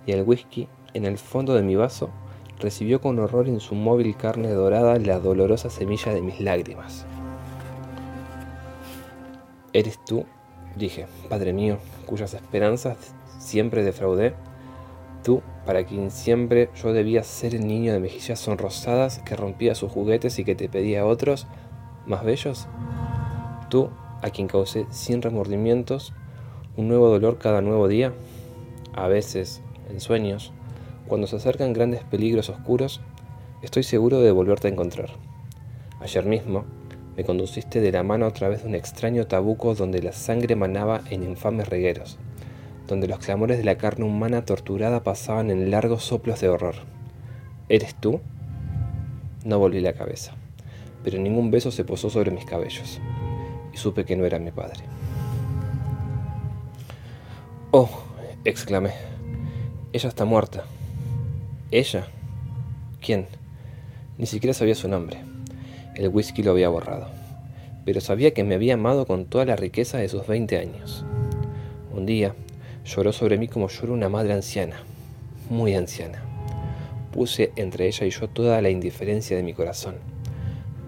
y 0.07 0.13
el 0.13 0.23
whisky, 0.23 0.69
en 0.95 1.05
el 1.05 1.19
fondo 1.19 1.55
de 1.55 1.63
mi 1.63 1.77
vaso, 1.77 2.11
recibió 2.59 3.01
con 3.01 3.19
horror 3.19 3.47
en 3.47 3.61
su 3.61 3.75
móvil 3.75 4.17
carne 4.17 4.51
dorada 4.51 4.99
la 4.99 5.21
dolorosa 5.21 5.69
semilla 5.69 6.15
de 6.15 6.23
mis 6.23 6.41
lágrimas. 6.41 7.05
¿Eres 9.73 10.03
tú? 10.07 10.25
dije, 10.77 11.07
Padre 11.29 11.53
mío, 11.53 11.79
cuyas 12.07 12.33
esperanzas 12.33 12.97
siempre 13.39 13.85
defraudé. 13.85 14.35
Tú, 15.23 15.43
para 15.67 15.85
quien 15.85 16.11
siempre 16.11 16.71
yo 16.75 16.95
debía 16.95 17.23
ser 17.23 17.55
el 17.55 17.67
niño 17.67 17.93
de 17.93 18.01
mejillas 18.01 18.39
sonrosadas 18.41 19.19
que 19.19 19.37
rompía 19.37 19.75
sus 19.75 19.93
juguetes 19.93 20.39
y 20.39 20.45
que 20.45 20.55
te 20.55 20.71
pedía 20.71 21.05
otros 21.05 21.47
más 22.07 22.25
bellos. 22.25 22.67
Tú, 23.69 23.91
a 24.23 24.31
quien 24.31 24.49
causé 24.49 24.87
sin 24.91 25.21
remordimientos 25.21 26.15
un 26.77 26.89
nuevo 26.89 27.09
dolor 27.09 27.39
cada 27.39 27.61
nuevo 27.61 27.89
día. 27.89 28.13
A 28.95 29.09
veces, 29.09 29.63
en 29.91 30.01
sueños, 30.01 30.53
cuando 31.07 31.27
se 31.27 31.37
acercan 31.37 31.73
grandes 31.73 32.03
peligros 32.05 32.51
oscuros, 32.51 33.01
estoy 33.63 33.83
seguro 33.83 34.21
de 34.21 34.31
volverte 34.31 34.69
a 34.69 34.71
encontrar. 34.71 35.11
Ayer 36.01 36.25
mismo 36.27 36.65
me 37.17 37.25
conduciste 37.25 37.81
de 37.81 37.93
la 37.93 38.03
mano 38.03 38.27
a 38.27 38.33
través 38.33 38.63
de 38.63 38.69
un 38.69 38.75
extraño 38.75 39.27
tabuco 39.27 39.75
donde 39.75 40.03
la 40.03 40.13
sangre 40.13 40.55
manaba 40.55 41.01
en 41.11 41.23
infames 41.23 41.69
regueros, 41.69 42.19
donde 42.87 43.09
los 43.09 43.21
clamores 43.21 43.57
de 43.57 43.65
la 43.65 43.79
carne 43.79 44.05
humana 44.05 44.45
torturada 44.45 45.03
pasaban 45.03 45.51
en 45.51 45.71
largos 45.71 46.05
soplos 46.05 46.41
de 46.41 46.51
horror. 46.51 46.75
¿Eres 47.69 47.95
tú? 47.95 48.21
No 49.45 49.59
volví 49.59 49.81
la 49.81 49.95
cabeza, 49.95 50.35
pero 51.03 51.19
ningún 51.19 51.51
beso 51.51 51.71
se 51.71 51.85
posó 51.85 52.11
sobre 52.11 52.33
mis 52.33 52.45
cabellos, 52.45 53.01
y 53.73 53.77
supe 53.79 54.05
que 54.05 54.17
no 54.17 54.27
era 54.27 54.39
mi 54.39 54.51
padre. 54.51 54.85
Oh, 57.73 57.91
exclamé, 58.45 58.93
ella 59.93 60.09
está 60.09 60.25
muerta. 60.25 60.65
¿Ella? 61.73 62.07
¿Quién? 63.01 63.27
Ni 64.19 64.27
siquiera 64.27 64.55
sabía 64.55 64.77
su 64.77 64.87
nombre. 64.89 65.19
El 65.97 66.09
whisky 66.09 66.45
lo 66.45 66.53
había 66.53 66.69
borrado. 66.69 67.09
Pero 67.85 68.01
sabía 68.01 68.33
que 68.33 68.45
me 68.45 68.55
había 68.55 68.75
amado 68.75 69.05
con 69.05 69.27
toda 69.27 69.45
la 69.47 69.57
riqueza 69.57 69.99
de 69.99 70.09
sus 70.09 70.29
20 70.29 70.59
años. 70.59 71.05
Un 71.93 72.07
día 72.07 72.37
lloró 72.85 73.13
sobre 73.13 73.37
mí 73.37 73.49
como 73.49 73.69
llora 73.69 73.93
una 73.93 74.09
madre 74.09 74.33
anciana, 74.33 74.77
muy 75.51 75.75
anciana. 75.75 76.23
Puse 77.13 77.51
entre 77.57 77.89
ella 77.89 78.07
y 78.07 78.11
yo 78.11 78.29
toda 78.29 78.63
la 78.63 78.71
indiferencia 78.71 79.37
de 79.37 79.43
mi 79.43 79.55
corazón, 79.55 79.97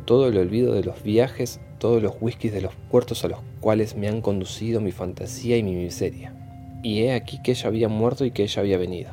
todo 0.04 0.28
el 0.28 0.38
olvido 0.38 0.74
de 0.74 0.84
los 0.84 1.02
viajes, 1.02 1.58
todos 1.80 2.00
los 2.00 2.14
whiskies 2.20 2.52
de 2.52 2.60
los 2.60 2.74
puertos 2.88 3.24
a 3.24 3.28
los 3.28 3.40
cuales 3.60 3.96
me 3.96 4.06
han 4.06 4.20
conducido 4.20 4.80
mi 4.80 4.92
fantasía 4.92 5.56
y 5.56 5.64
mi 5.64 5.74
miseria. 5.74 6.37
Y 6.82 7.02
he 7.02 7.12
aquí 7.12 7.42
que 7.42 7.52
ella 7.52 7.68
había 7.68 7.88
muerto 7.88 8.24
y 8.24 8.30
que 8.30 8.44
ella 8.44 8.60
había 8.60 8.78
venido. 8.78 9.10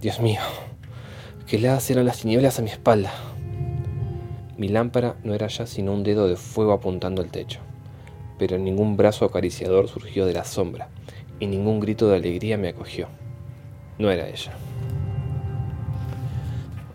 Dios 0.00 0.20
mío, 0.20 0.40
qué 1.46 1.56
heladas 1.56 1.90
eran 1.90 2.06
las 2.06 2.20
tinieblas 2.20 2.58
a 2.58 2.62
mi 2.62 2.70
espalda. 2.70 3.12
Mi 4.58 4.68
lámpara 4.68 5.16
no 5.22 5.34
era 5.34 5.46
ya 5.48 5.66
sino 5.66 5.92
un 5.92 6.02
dedo 6.02 6.28
de 6.28 6.36
fuego 6.36 6.72
apuntando 6.72 7.22
al 7.22 7.30
techo, 7.30 7.60
pero 8.38 8.58
ningún 8.58 8.96
brazo 8.96 9.24
acariciador 9.24 9.88
surgió 9.88 10.26
de 10.26 10.32
la 10.32 10.44
sombra, 10.44 10.88
y 11.38 11.46
ningún 11.46 11.78
grito 11.78 12.08
de 12.08 12.16
alegría 12.16 12.56
me 12.56 12.68
acogió. 12.68 13.08
No 13.98 14.10
era 14.10 14.28
ella. 14.28 14.52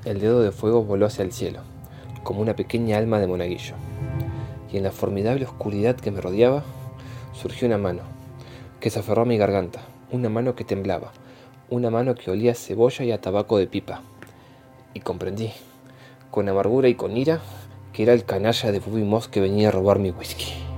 El 0.05 0.19
dedo 0.19 0.41
de 0.41 0.51
fuego 0.51 0.83
voló 0.83 1.05
hacia 1.05 1.23
el 1.23 1.31
cielo, 1.31 1.61
como 2.23 2.41
una 2.41 2.55
pequeña 2.55 2.97
alma 2.97 3.19
de 3.19 3.27
monaguillo, 3.27 3.75
y 4.71 4.77
en 4.77 4.83
la 4.83 4.91
formidable 4.91 5.45
oscuridad 5.45 5.95
que 5.95 6.11
me 6.11 6.21
rodeaba 6.21 6.63
surgió 7.33 7.67
una 7.67 7.77
mano, 7.77 8.01
que 8.81 8.89
se 8.89 8.99
aferró 8.99 9.21
a 9.21 9.25
mi 9.25 9.37
garganta, 9.37 9.79
una 10.11 10.27
mano 10.27 10.55
que 10.55 10.65
temblaba, 10.65 11.13
una 11.69 11.89
mano 11.89 12.15
que 12.15 12.31
olía 12.31 12.51
a 12.51 12.55
cebolla 12.55 13.05
y 13.05 13.11
a 13.11 13.21
tabaco 13.21 13.57
de 13.57 13.67
pipa. 13.67 14.01
Y 14.93 14.99
comprendí, 14.99 15.51
con 16.31 16.49
amargura 16.49 16.89
y 16.89 16.95
con 16.95 17.15
ira, 17.15 17.39
que 17.93 18.03
era 18.03 18.13
el 18.13 18.25
canalla 18.25 18.71
de 18.71 18.79
Bobby 18.79 19.03
Moss 19.03 19.29
que 19.29 19.39
venía 19.39 19.69
a 19.69 19.71
robar 19.71 19.99
mi 19.99 20.09
whisky. 20.09 20.70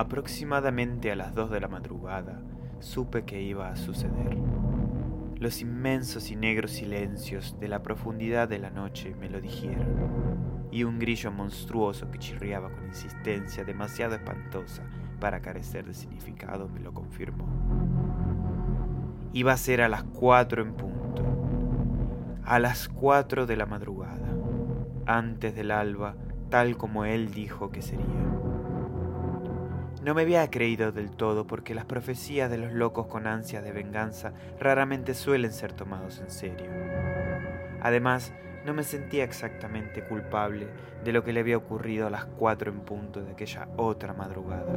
Aproximadamente 0.00 1.12
a 1.12 1.14
las 1.14 1.34
dos 1.34 1.50
de 1.50 1.60
la 1.60 1.68
madrugada 1.68 2.40
supe 2.78 3.26
que 3.26 3.42
iba 3.42 3.68
a 3.68 3.76
suceder. 3.76 4.34
Los 5.36 5.60
inmensos 5.60 6.30
y 6.30 6.36
negros 6.36 6.70
silencios 6.70 7.60
de 7.60 7.68
la 7.68 7.82
profundidad 7.82 8.48
de 8.48 8.58
la 8.60 8.70
noche 8.70 9.14
me 9.20 9.28
lo 9.28 9.42
dijeron, 9.42 10.68
y 10.70 10.84
un 10.84 10.98
grillo 10.98 11.30
monstruoso 11.30 12.10
que 12.10 12.18
chirriaba 12.18 12.70
con 12.70 12.86
insistencia 12.86 13.62
demasiado 13.62 14.14
espantosa 14.14 14.84
para 15.20 15.42
carecer 15.42 15.84
de 15.84 15.92
significado 15.92 16.66
me 16.70 16.80
lo 16.80 16.94
confirmó. 16.94 17.46
Iba 19.34 19.52
a 19.52 19.58
ser 19.58 19.82
a 19.82 19.90
las 19.90 20.04
cuatro 20.04 20.62
en 20.62 20.72
punto, 20.72 22.40
a 22.42 22.58
las 22.58 22.88
cuatro 22.88 23.44
de 23.44 23.56
la 23.58 23.66
madrugada, 23.66 24.34
antes 25.04 25.54
del 25.54 25.70
alba, 25.70 26.14
tal 26.48 26.78
como 26.78 27.04
él 27.04 27.34
dijo 27.34 27.70
que 27.70 27.82
sería. 27.82 28.49
No 30.02 30.14
me 30.14 30.22
había 30.22 30.50
creído 30.50 30.92
del 30.92 31.10
todo 31.10 31.46
porque 31.46 31.74
las 31.74 31.84
profecías 31.84 32.50
de 32.50 32.56
los 32.56 32.72
locos 32.72 33.06
con 33.06 33.26
ansias 33.26 33.62
de 33.62 33.72
venganza 33.72 34.32
raramente 34.58 35.12
suelen 35.12 35.52
ser 35.52 35.74
tomados 35.74 36.20
en 36.20 36.30
serio. 36.30 36.70
Además, 37.82 38.32
no 38.64 38.72
me 38.72 38.82
sentía 38.82 39.24
exactamente 39.24 40.02
culpable 40.02 40.68
de 41.04 41.12
lo 41.12 41.22
que 41.22 41.34
le 41.34 41.40
había 41.40 41.58
ocurrido 41.58 42.06
a 42.06 42.10
las 42.10 42.24
cuatro 42.24 42.70
en 42.70 42.80
punto 42.80 43.22
de 43.22 43.32
aquella 43.32 43.68
otra 43.76 44.14
madrugada, 44.14 44.72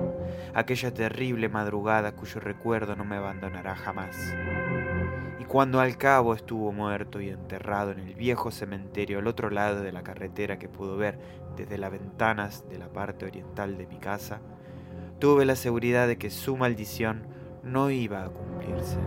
aquella 0.54 0.94
terrible 0.94 1.48
madrugada 1.48 2.14
cuyo 2.14 2.42
recuerdo 2.42 2.96
no 2.96 3.06
me 3.06 3.16
abandonará 3.16 3.76
jamás. 3.76 4.34
Y 5.40 5.46
cuando 5.46 5.80
al 5.80 5.98
cabo 5.98 6.34
estuvo 6.34 6.72
muerto 6.72 7.20
y 7.22 7.30
enterrado 7.30 7.92
en 7.92 8.00
el 8.00 8.16
viejo 8.16 8.52
cementerio 8.52 9.20
al 9.20 9.28
otro 9.28 9.50
lado 9.50 9.82
de 9.82 9.92
la 9.92 10.04
carretera 10.04 10.60
que 10.60 10.70
pudo 10.70 10.96
ver 10.98 11.18
desde 11.56 11.78
las 11.78 11.92
ventanas 11.92 12.68
de 12.70 12.78
la 12.78 12.88
parte 12.88 13.26
oriental 13.26 13.78
de 13.78 13.88
mi 13.88 13.98
casa, 13.98 14.40
tuve 15.20 15.46
la 15.46 15.56
seguridad 15.56 16.08
de 16.08 16.18
que 16.18 16.30
su 16.30 16.58
maldición 16.58 17.28
no 17.64 17.90
iba 17.90 18.24
a 18.24 18.30
cumplirse. 18.30 18.98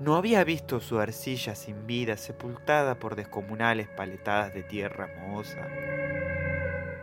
No 0.00 0.16
había 0.16 0.44
visto 0.44 0.80
su 0.80 0.98
arcilla 0.98 1.54
sin 1.54 1.86
vida 1.86 2.16
sepultada 2.16 2.98
por 2.98 3.16
descomunales 3.16 3.86
paletadas 3.88 4.54
de 4.54 4.62
tierra 4.62 5.08
mohosa. 5.18 5.68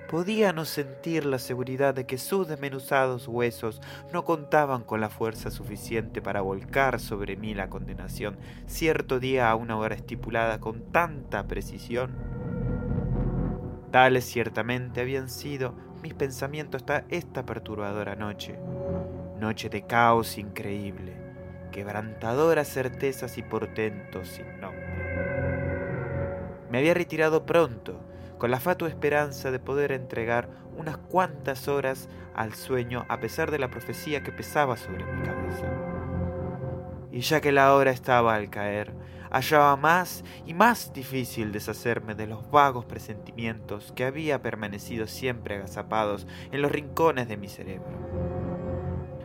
Podía 0.09 0.53
no 0.53 0.65
sentir 0.65 1.25
la 1.25 1.37
seguridad 1.37 1.93
de 1.93 2.05
que 2.05 2.17
sus 2.17 2.47
desmenuzados 2.47 3.27
huesos 3.27 3.81
no 4.13 4.23
contaban 4.23 4.83
con 4.83 5.01
la 5.01 5.09
fuerza 5.09 5.51
suficiente 5.51 6.21
para 6.21 6.41
volcar 6.41 6.99
sobre 6.99 7.35
mí 7.35 7.53
la 7.53 7.69
condenación 7.69 8.37
cierto 8.65 9.19
día 9.19 9.51
a 9.51 9.55
una 9.55 9.77
hora 9.77 9.95
estipulada 9.95 10.59
con 10.59 10.81
tanta 10.91 11.45
precisión. 11.47 12.15
Tales 13.91 14.25
ciertamente 14.25 15.01
habían 15.01 15.29
sido 15.29 15.75
mis 16.07 16.13
pensamientos 16.13 16.83
hasta 16.83 17.03
esta 17.09 17.45
perturbadora 17.45 18.15
noche, 18.15 18.57
noche 19.41 19.67
de 19.67 19.81
caos 19.81 20.37
increíble, 20.37 21.11
quebrantadoras 21.73 22.69
certezas 22.69 23.37
y 23.37 23.43
portentos 23.43 24.29
sin 24.29 24.45
nombre. 24.61 24.87
Me 26.71 26.77
había 26.77 26.93
retirado 26.93 27.45
pronto, 27.45 27.99
con 28.37 28.51
la 28.51 28.61
fatua 28.61 28.87
esperanza 28.87 29.51
de 29.51 29.59
poder 29.59 29.91
entregar 29.91 30.47
unas 30.77 30.95
cuantas 30.95 31.67
horas 31.67 32.07
al 32.33 32.53
sueño 32.53 33.05
a 33.09 33.19
pesar 33.19 33.51
de 33.51 33.59
la 33.59 33.69
profecía 33.69 34.23
que 34.23 34.31
pesaba 34.31 34.77
sobre 34.77 35.03
mi 35.03 35.23
cabeza. 35.23 35.67
Y 37.11 37.19
ya 37.19 37.41
que 37.41 37.51
la 37.51 37.73
hora 37.73 37.91
estaba 37.91 38.33
al 38.33 38.49
caer, 38.49 38.93
hallaba 39.31 39.75
más 39.77 40.23
y 40.45 40.53
más 40.53 40.93
difícil 40.93 41.51
deshacerme 41.51 42.15
de 42.15 42.27
los 42.27 42.49
vagos 42.49 42.85
presentimientos 42.85 43.91
que 43.95 44.05
había 44.05 44.41
permanecido 44.41 45.07
siempre 45.07 45.55
agazapados 45.55 46.27
en 46.51 46.61
los 46.61 46.71
rincones 46.71 47.27
de 47.27 47.37
mi 47.37 47.47
cerebro. 47.47 47.87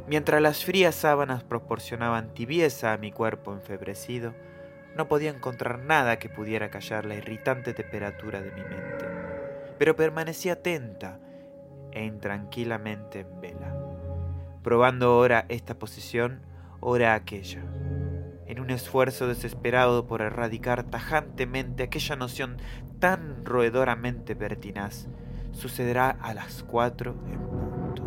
Mientras 0.07 0.43
las 0.43 0.65
frías 0.65 0.95
sábanas 0.95 1.43
proporcionaban 1.43 2.35
tibieza 2.35 2.93
a 2.93 2.99
mi 2.99 3.13
cuerpo 3.13 3.53
enfebrecido, 3.53 4.35
no 4.97 5.09
podía 5.09 5.31
encontrar 5.31 5.79
nada 5.79 6.19
que 6.19 6.29
pudiera 6.29 6.71
callar 6.71 7.07
la 7.07 7.15
irritante 7.15 7.73
temperatura 7.73 8.43
de 8.43 8.51
mi 8.51 8.61
mente, 8.61 9.07
pero 9.79 9.97
permanecía 9.97 10.55
atenta 10.55 11.19
e 11.93 12.05
intranquilamente 12.05 13.21
en 13.21 13.41
vela, 13.41 13.75
probando 14.63 15.17
ora 15.17 15.47
esta 15.49 15.79
posición, 15.79 16.43
ora 16.81 17.15
aquella, 17.15 17.63
en 18.53 18.61
un 18.61 18.69
esfuerzo 18.69 19.27
desesperado 19.27 20.07
por 20.07 20.21
erradicar 20.21 20.85
tajantemente 20.85 21.85
aquella 21.85 22.17
noción 22.17 22.59
tan 22.99 23.47
roedoramente 23.47 24.37
pertinaz. 24.37 25.09
Sucederá 25.53 26.11
a 26.11 26.35
las 26.35 26.63
cuatro 26.63 27.17
en 27.33 27.39
punto. 27.39 28.03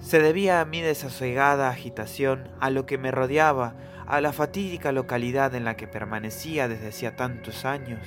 Se 0.00 0.20
debía 0.20 0.60
a 0.60 0.66
mi 0.66 0.82
desasegada 0.82 1.70
agitación, 1.70 2.50
a 2.60 2.68
lo 2.68 2.84
que 2.84 2.98
me 2.98 3.10
rodeaba, 3.10 3.74
a 4.06 4.20
la 4.20 4.34
fatídica 4.34 4.92
localidad 4.92 5.54
en 5.54 5.64
la 5.64 5.74
que 5.74 5.88
permanecía 5.88 6.68
desde 6.68 6.88
hacía 6.88 7.16
tantos 7.16 7.64
años. 7.64 8.06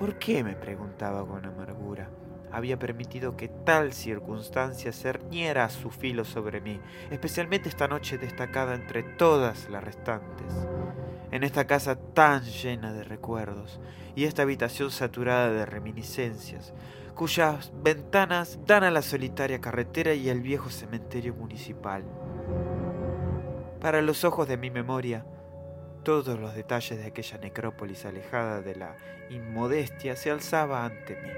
¿Por 0.00 0.18
qué? 0.18 0.42
me 0.42 0.56
preguntaba 0.56 1.24
con 1.24 1.46
amargura. 1.46 2.10
Había 2.50 2.78
permitido 2.78 3.36
que 3.36 3.48
tal 3.48 3.92
circunstancia 3.92 4.92
cerniera 4.92 5.68
su 5.68 5.90
filo 5.90 6.24
sobre 6.24 6.60
mí, 6.60 6.80
especialmente 7.10 7.68
esta 7.68 7.88
noche 7.88 8.18
destacada 8.18 8.74
entre 8.74 9.02
todas 9.02 9.68
las 9.68 9.84
restantes. 9.84 10.46
En 11.30 11.44
esta 11.44 11.66
casa 11.66 11.96
tan 11.96 12.42
llena 12.44 12.92
de 12.92 13.04
recuerdos 13.04 13.80
y 14.16 14.24
esta 14.24 14.42
habitación 14.42 14.90
saturada 14.90 15.50
de 15.50 15.66
reminiscencias, 15.66 16.72
cuyas 17.14 17.72
ventanas 17.82 18.58
dan 18.66 18.84
a 18.84 18.90
la 18.90 19.02
solitaria 19.02 19.60
carretera 19.60 20.14
y 20.14 20.30
al 20.30 20.40
viejo 20.40 20.70
cementerio 20.70 21.34
municipal. 21.34 22.04
Para 23.80 24.00
los 24.02 24.24
ojos 24.24 24.48
de 24.48 24.56
mi 24.56 24.70
memoria, 24.70 25.24
todos 26.02 26.38
los 26.40 26.54
detalles 26.54 26.98
de 26.98 27.06
aquella 27.06 27.38
necrópolis 27.38 28.04
alejada 28.06 28.62
de 28.62 28.74
la 28.74 28.96
inmodestia 29.30 30.16
se 30.16 30.30
alzaba 30.30 30.84
ante 30.84 31.16
mí. 31.16 31.28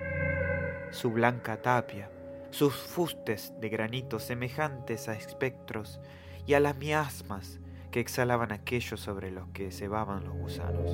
Su 0.90 1.10
blanca 1.10 1.62
tapia, 1.62 2.10
sus 2.50 2.74
fustes 2.74 3.52
de 3.60 3.68
granito 3.68 4.18
semejantes 4.18 5.08
a 5.08 5.14
espectros 5.14 6.00
y 6.46 6.54
a 6.54 6.60
las 6.60 6.76
miasmas 6.76 7.60
que 7.90 8.00
exhalaban 8.00 8.50
aquellos 8.50 9.00
sobre 9.00 9.30
los 9.30 9.48
que 9.50 9.70
cebaban 9.70 10.24
los 10.24 10.34
gusanos. 10.34 10.90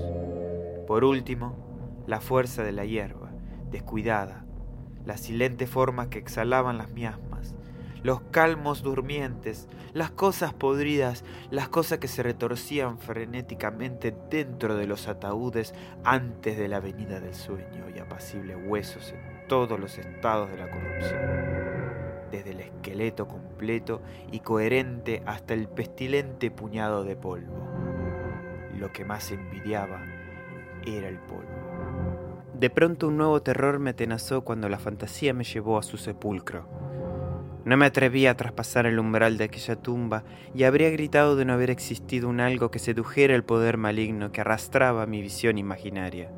Por 0.87 1.05
último, 1.05 1.57
la 2.07 2.21
fuerza 2.21 2.63
de 2.63 2.73
la 2.73 2.85
hierba, 2.85 3.31
descuidada, 3.71 4.45
las 5.07 5.21
silentes 5.21 5.71
formas 5.71 6.09
que 6.09 6.19
exhalaban 6.19 6.77
las 6.77 6.91
miasmas, 6.91 7.55
los 8.03 8.21
calmos 8.31 8.83
durmientes, 8.83 9.67
las 9.95 10.11
cosas 10.11 10.53
podridas, 10.53 11.25
las 11.51 11.69
cosas 11.69 11.99
que 11.99 12.09
se 12.09 12.23
retorcían 12.23 12.99
frenéticamente 12.99 14.15
dentro 14.31 14.77
de 14.77 14.87
los 14.87 15.09
ataúdes 15.09 15.75
antes 16.05 16.59
de 16.59 16.69
la 16.69 16.81
venida 16.81 17.19
del 17.19 17.35
sueño 17.35 17.89
y 17.95 17.99
apacibles 17.99 18.59
huesos 18.67 19.13
en 19.13 19.36
todos 19.47 19.79
los 19.79 19.99
estados 19.99 20.51
de 20.51 20.57
la 20.57 20.71
corrupción, 20.71 21.21
desde 22.31 22.51
el 22.51 22.61
esqueleto 22.61 23.27
completo 23.27 24.03
y 24.31 24.41
coherente 24.41 25.23
hasta 25.27 25.55
el 25.55 25.69
pestilente 25.69 26.51
puñado 26.51 27.05
de 27.05 27.17
polvo. 27.17 27.69
Lo 28.79 28.93
que 28.93 29.05
más 29.05 29.31
envidiaba 29.31 30.05
era 30.87 31.09
el 31.09 31.19
polvo. 31.19 32.43
De 32.55 32.71
pronto 32.71 33.09
un 33.09 33.17
nuevo 33.17 33.43
terror 33.43 33.79
me 33.79 33.91
atenazó 33.91 34.43
cuando 34.43 34.69
la 34.69 34.79
fantasía 34.79 35.35
me 35.35 35.45
llevó 35.45 35.79
a 35.79 35.83
su 35.83 35.97
sepulcro 35.97 36.67
no 37.67 37.77
me 37.77 37.87
atreví 37.87 38.29
a 38.29 38.37
traspasar 38.37 38.87
el 38.87 39.01
umbral 39.01 39.39
de 39.39 39.45
aquella 39.45 39.75
tumba 39.75 40.23
y 40.55 40.63
habría 40.63 40.89
gritado 40.91 41.35
de 41.35 41.45
no 41.45 41.53
haber 41.53 41.71
existido 41.71 42.29
un 42.29 42.39
algo 42.39 42.71
que 42.71 42.79
sedujera 42.79 43.35
el 43.35 43.43
poder 43.43 43.77
maligno 43.77 44.31
que 44.31 44.41
arrastraba 44.41 45.05
mi 45.07 45.21
visión 45.21 45.59
imaginaria. 45.59 46.31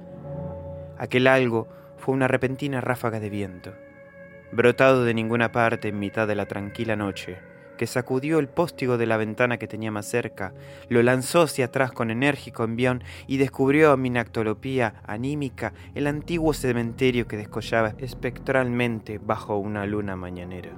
Aquel 0.97 1.27
algo 1.27 1.69
fue 2.09 2.15
una 2.15 2.27
repentina 2.27 2.81
ráfaga 2.81 3.21
de 3.21 3.29
viento, 3.29 3.75
brotado 4.51 5.05
de 5.05 5.13
ninguna 5.13 5.53
parte 5.53 5.89
en 5.89 5.99
mitad 5.99 6.27
de 6.27 6.37
la 6.37 6.47
tranquila 6.47 6.97
noche, 6.97 7.37
que 7.77 7.87
sacudió 7.87 8.39
el 8.39 8.49
póstigo 8.49 8.97
de 8.97 9.05
la 9.05 9.19
ventana 9.19 9.59
que 9.59 9.69
tenía 9.69 9.91
más 9.91 10.07
cerca, 10.07 10.55
lo 10.89 11.03
lanzó 11.03 11.43
hacia 11.43 11.67
atrás 11.67 11.93
con 11.93 12.11
enérgico 12.11 12.65
envión 12.65 13.05
y 13.27 13.37
descubrió 13.37 13.93
a 13.93 13.99
mi 13.99 14.09
nactolopía 14.09 15.03
anímica 15.07 15.75
el 15.95 16.07
antiguo 16.07 16.55
cementerio 16.55 17.29
que 17.29 17.37
descollaba 17.37 17.93
espectralmente 17.99 19.19
bajo 19.19 19.59
una 19.59 19.85
luna 19.85 20.17
mañanera. 20.17 20.71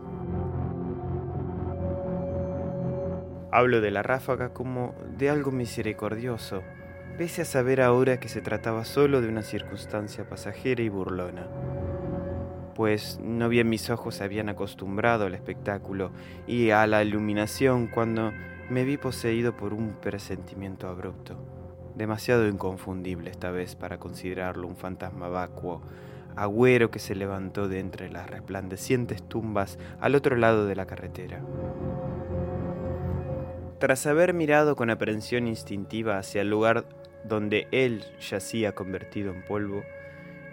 Hablo 3.53 3.81
de 3.81 3.93
la 3.93 4.03
ráfaga 4.03 4.53
como 4.53 4.97
de 5.17 5.31
algo 5.31 5.53
misericordioso, 5.53 6.65
pese 7.21 7.43
a 7.43 7.45
saber 7.45 7.83
ahora 7.83 8.19
que 8.19 8.31
se 8.31 8.41
trataba 8.41 8.87
solo 8.87 9.21
de 9.21 9.29
una 9.29 9.43
circunstancia 9.43 10.27
pasajera 10.27 10.81
y 10.81 10.89
burlona. 10.89 11.49
Pues 12.75 13.21
no 13.23 13.51
bien 13.51 13.69
mis 13.69 13.91
ojos 13.91 14.15
se 14.15 14.25
habían 14.25 14.49
acostumbrado 14.49 15.27
al 15.27 15.35
espectáculo 15.35 16.13
y 16.47 16.71
a 16.71 16.87
la 16.87 17.05
iluminación 17.05 17.89
cuando 17.89 18.33
me 18.71 18.85
vi 18.85 18.97
poseído 18.97 19.55
por 19.55 19.75
un 19.75 19.97
presentimiento 20.01 20.89
abrupto, 20.89 21.37
demasiado 21.95 22.49
inconfundible 22.49 23.31
esta 23.31 23.51
vez 23.51 23.77
para 23.77 23.99
considerarlo 23.99 24.67
un 24.67 24.77
fantasma 24.77 25.29
vacuo, 25.29 25.83
agüero 26.37 26.91
que 26.91 27.01
se 27.01 27.15
levantó 27.15 27.69
de 27.69 27.81
entre 27.81 28.09
las 28.09 28.31
resplandecientes 28.31 29.23
tumbas 29.23 29.79
al 30.01 30.15
otro 30.15 30.37
lado 30.37 30.65
de 30.65 30.75
la 30.75 30.87
carretera. 30.87 31.43
Tras 33.79 34.07
haber 34.07 34.35
mirado 34.35 34.77
con 34.77 34.91
aprensión 34.91 35.47
instintiva 35.47 36.19
hacia 36.19 36.43
el 36.43 36.51
lugar 36.51 36.85
donde 37.25 37.69
él 37.71 38.05
yacía 38.21 38.75
convertido 38.75 39.33
en 39.33 39.43
polvo, 39.43 39.83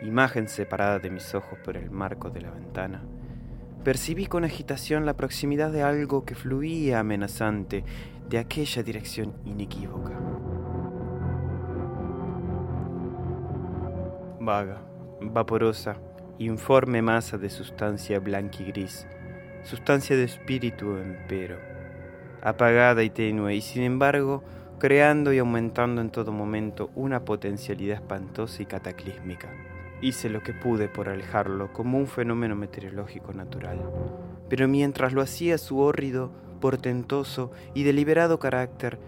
imagen 0.02 0.48
separada 0.48 1.00
de 1.00 1.10
mis 1.10 1.34
ojos 1.34 1.58
por 1.60 1.78
el 1.78 1.90
marco 1.90 2.30
de 2.30 2.42
la 2.42 2.52
ventana, 2.52 3.04
percibí 3.84 4.26
con 4.26 4.44
agitación 4.44 5.06
la 5.06 5.16
proximidad 5.16 5.72
de 5.72 5.84
algo 5.84 6.26
que 6.26 6.36
fluía 6.36 7.00
amenazante 7.00 7.84
de 8.30 8.38
aquella 8.38 8.84
dirección 8.84 9.34
inequívoca. 9.46 10.12
Vaga, 14.40 14.82
vaporosa, 15.22 15.98
informe 16.38 17.02
masa 17.02 17.38
de 17.38 17.50
sustancia 17.50 18.20
blanca 18.20 18.58
y 18.62 18.66
gris, 18.66 19.08
sustancia 19.64 20.16
de 20.16 20.24
espíritu 20.24 20.98
empero 20.98 21.78
apagada 22.42 23.04
y 23.04 23.10
tenue, 23.10 23.56
y 23.56 23.62
sin 23.62 23.84
embargo 23.84 24.44
creando 24.80 25.34
y 25.34 25.40
aumentando 25.40 26.02
en 26.02 26.12
todo 26.12 26.32
momento 26.32 26.92
una 26.96 27.26
potencialidad 27.26 27.96
espantosa 27.96 28.62
y 28.62 28.66
cataclísmica. 28.66 29.50
Hice 30.02 30.30
lo 30.30 30.44
que 30.44 30.54
pude 30.54 30.88
por 30.88 31.10
alejarlo 31.10 31.74
como 31.74 31.98
un 31.98 32.06
fenómeno 32.06 32.56
meteorológico 32.56 33.34
natural, 33.34 33.80
pero 34.50 34.68
mientras 34.68 35.14
lo 35.14 35.22
hacía 35.22 35.58
su 35.58 35.80
hórrido, 35.80 36.32
portentoso 36.62 37.52
y 37.74 37.84
deliberado 37.84 38.38
carácter 38.38 39.00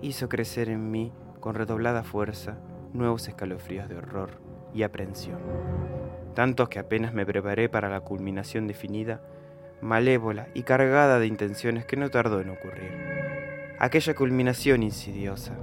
hizo 0.00 0.28
crecer 0.28 0.68
en 0.68 0.90
mí, 0.92 1.12
con 1.40 1.56
redoblada 1.56 2.04
fuerza, 2.04 2.58
nuevos 2.92 3.26
escalofríos 3.26 3.88
de 3.88 3.96
horror 3.96 4.30
y 4.72 4.84
aprensión, 4.84 5.38
tantos 6.34 6.68
que 6.68 6.78
apenas 6.78 7.12
me 7.12 7.26
preparé 7.26 7.68
para 7.68 7.88
la 7.88 8.00
culminación 8.00 8.68
definida, 8.68 9.20
malévola 9.80 10.48
y 10.54 10.62
cargada 10.62 11.18
de 11.18 11.26
intenciones 11.26 11.84
que 11.84 11.96
no 11.96 12.10
tardó 12.10 12.40
en 12.40 12.50
ocurrir. 12.50 13.05
Aquella 13.78 14.14
culminación 14.14 14.82
insidiosa. 14.82 15.56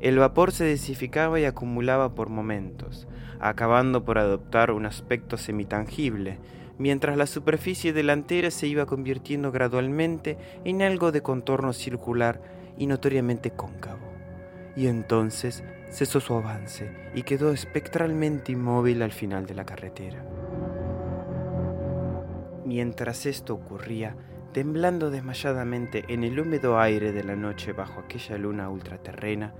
El 0.00 0.18
vapor 0.18 0.52
se 0.52 0.64
desificaba 0.64 1.40
y 1.40 1.44
acumulaba 1.44 2.14
por 2.14 2.28
momentos, 2.28 3.08
acabando 3.40 4.04
por 4.04 4.18
adoptar 4.18 4.70
un 4.70 4.86
aspecto 4.86 5.36
semitangible, 5.36 6.38
mientras 6.78 7.16
la 7.16 7.26
superficie 7.26 7.92
delantera 7.92 8.50
se 8.50 8.68
iba 8.68 8.86
convirtiendo 8.86 9.50
gradualmente 9.50 10.38
en 10.64 10.82
algo 10.82 11.10
de 11.10 11.22
contorno 11.22 11.72
circular 11.72 12.40
y 12.76 12.86
notoriamente 12.86 13.50
cóncavo. 13.50 14.06
Y 14.76 14.86
entonces 14.86 15.64
cesó 15.90 16.20
su 16.20 16.34
avance 16.34 16.92
y 17.14 17.22
quedó 17.22 17.50
espectralmente 17.50 18.52
inmóvil 18.52 19.02
al 19.02 19.12
final 19.12 19.46
de 19.46 19.54
la 19.54 19.64
carretera. 19.64 20.24
Mientras 22.64 23.26
esto 23.26 23.54
ocurría, 23.54 24.14
temblando 24.52 25.10
desmayadamente 25.10 26.04
en 26.08 26.24
el 26.24 26.38
húmedo 26.38 26.78
aire 26.78 27.12
de 27.12 27.24
la 27.24 27.36
noche 27.36 27.72
bajo 27.72 28.00
aquella 28.00 28.38
luna 28.38 28.70
ultraterrena, 28.70 29.54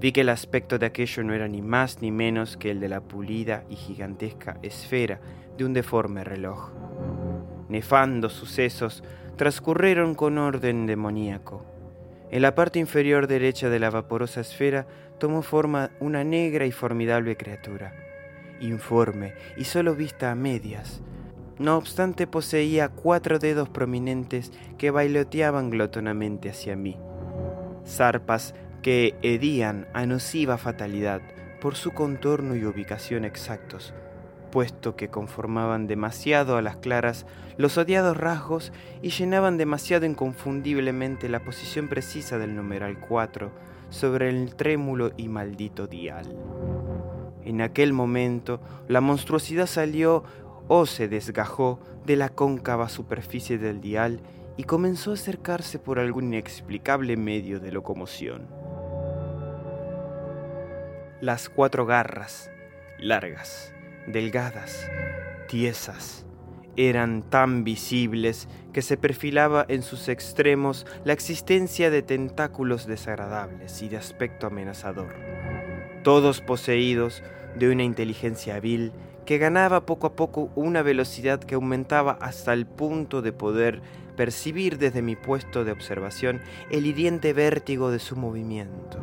vi 0.00 0.12
que 0.12 0.22
el 0.22 0.28
aspecto 0.28 0.78
de 0.78 0.86
aquello 0.86 1.22
no 1.24 1.34
era 1.34 1.48
ni 1.48 1.62
más 1.62 2.02
ni 2.02 2.10
menos 2.10 2.56
que 2.56 2.70
el 2.70 2.80
de 2.80 2.88
la 2.88 3.00
pulida 3.00 3.64
y 3.68 3.76
gigantesca 3.76 4.58
esfera 4.62 5.20
de 5.56 5.64
un 5.64 5.72
deforme 5.72 6.24
reloj. 6.24 6.70
Nefandos 7.68 8.32
sucesos 8.32 9.02
transcurrieron 9.36 10.14
con 10.14 10.38
orden 10.38 10.86
demoníaco. 10.86 11.64
En 12.30 12.42
la 12.42 12.54
parte 12.54 12.78
inferior 12.78 13.26
derecha 13.26 13.70
de 13.70 13.78
la 13.78 13.90
vaporosa 13.90 14.40
esfera 14.40 14.86
tomó 15.18 15.42
forma 15.42 15.90
una 16.00 16.24
negra 16.24 16.66
y 16.66 16.72
formidable 16.72 17.36
criatura, 17.36 17.94
informe 18.60 19.34
y 19.56 19.64
solo 19.64 19.94
vista 19.94 20.30
a 20.30 20.34
medias. 20.34 21.00
No 21.58 21.76
obstante 21.76 22.26
poseía 22.26 22.88
cuatro 22.88 23.38
dedos 23.38 23.68
prominentes 23.68 24.52
que 24.78 24.90
bailoteaban 24.90 25.70
glotonamente 25.70 26.50
hacia 26.50 26.76
mí. 26.76 26.96
Zarpas 27.84 28.54
que 28.82 29.16
hedían 29.22 29.88
a 29.92 30.06
nociva 30.06 30.56
fatalidad 30.56 31.20
por 31.60 31.74
su 31.74 31.90
contorno 31.90 32.54
y 32.54 32.64
ubicación 32.64 33.24
exactos, 33.24 33.92
puesto 34.52 34.94
que 34.94 35.08
conformaban 35.08 35.88
demasiado 35.88 36.56
a 36.56 36.62
las 36.62 36.76
claras 36.76 37.26
los 37.56 37.76
odiados 37.76 38.16
rasgos 38.16 38.72
y 39.02 39.10
llenaban 39.10 39.56
demasiado 39.58 40.06
inconfundiblemente 40.06 41.28
la 41.28 41.40
posición 41.40 41.88
precisa 41.88 42.38
del 42.38 42.54
numeral 42.54 43.00
4 43.00 43.50
sobre 43.90 44.30
el 44.30 44.54
trémulo 44.54 45.10
y 45.16 45.28
maldito 45.28 45.88
dial. 45.88 46.36
En 47.44 47.62
aquel 47.62 47.92
momento 47.92 48.60
la 48.86 49.00
monstruosidad 49.00 49.66
salió 49.66 50.22
o 50.68 50.86
se 50.86 51.08
desgajó 51.08 51.80
de 52.06 52.16
la 52.16 52.28
cóncava 52.28 52.88
superficie 52.88 53.58
del 53.58 53.80
dial 53.80 54.20
y 54.56 54.64
comenzó 54.64 55.10
a 55.10 55.14
acercarse 55.14 55.78
por 55.78 55.98
algún 55.98 56.26
inexplicable 56.28 57.16
medio 57.16 57.60
de 57.60 57.72
locomoción. 57.72 58.46
Las 61.20 61.48
cuatro 61.48 61.86
garras, 61.86 62.50
largas, 62.98 63.72
delgadas, 64.06 64.88
tiesas, 65.48 66.26
eran 66.76 67.22
tan 67.28 67.64
visibles 67.64 68.48
que 68.72 68.82
se 68.82 68.96
perfilaba 68.96 69.66
en 69.68 69.82
sus 69.82 70.08
extremos 70.08 70.86
la 71.04 71.12
existencia 71.12 71.90
de 71.90 72.02
tentáculos 72.02 72.86
desagradables 72.86 73.82
y 73.82 73.88
de 73.88 73.96
aspecto 73.96 74.46
amenazador, 74.46 75.14
todos 76.04 76.40
poseídos 76.40 77.24
de 77.56 77.70
una 77.70 77.82
inteligencia 77.82 78.60
vil 78.60 78.92
que 79.28 79.36
ganaba 79.36 79.84
poco 79.84 80.06
a 80.06 80.16
poco 80.16 80.50
una 80.54 80.80
velocidad 80.80 81.38
que 81.38 81.54
aumentaba 81.54 82.12
hasta 82.12 82.54
el 82.54 82.64
punto 82.64 83.20
de 83.20 83.34
poder 83.34 83.82
percibir 84.16 84.78
desde 84.78 85.02
mi 85.02 85.16
puesto 85.16 85.66
de 85.66 85.72
observación 85.72 86.40
el 86.70 86.86
hiriente 86.86 87.34
vértigo 87.34 87.90
de 87.90 87.98
su 87.98 88.16
movimiento 88.16 88.98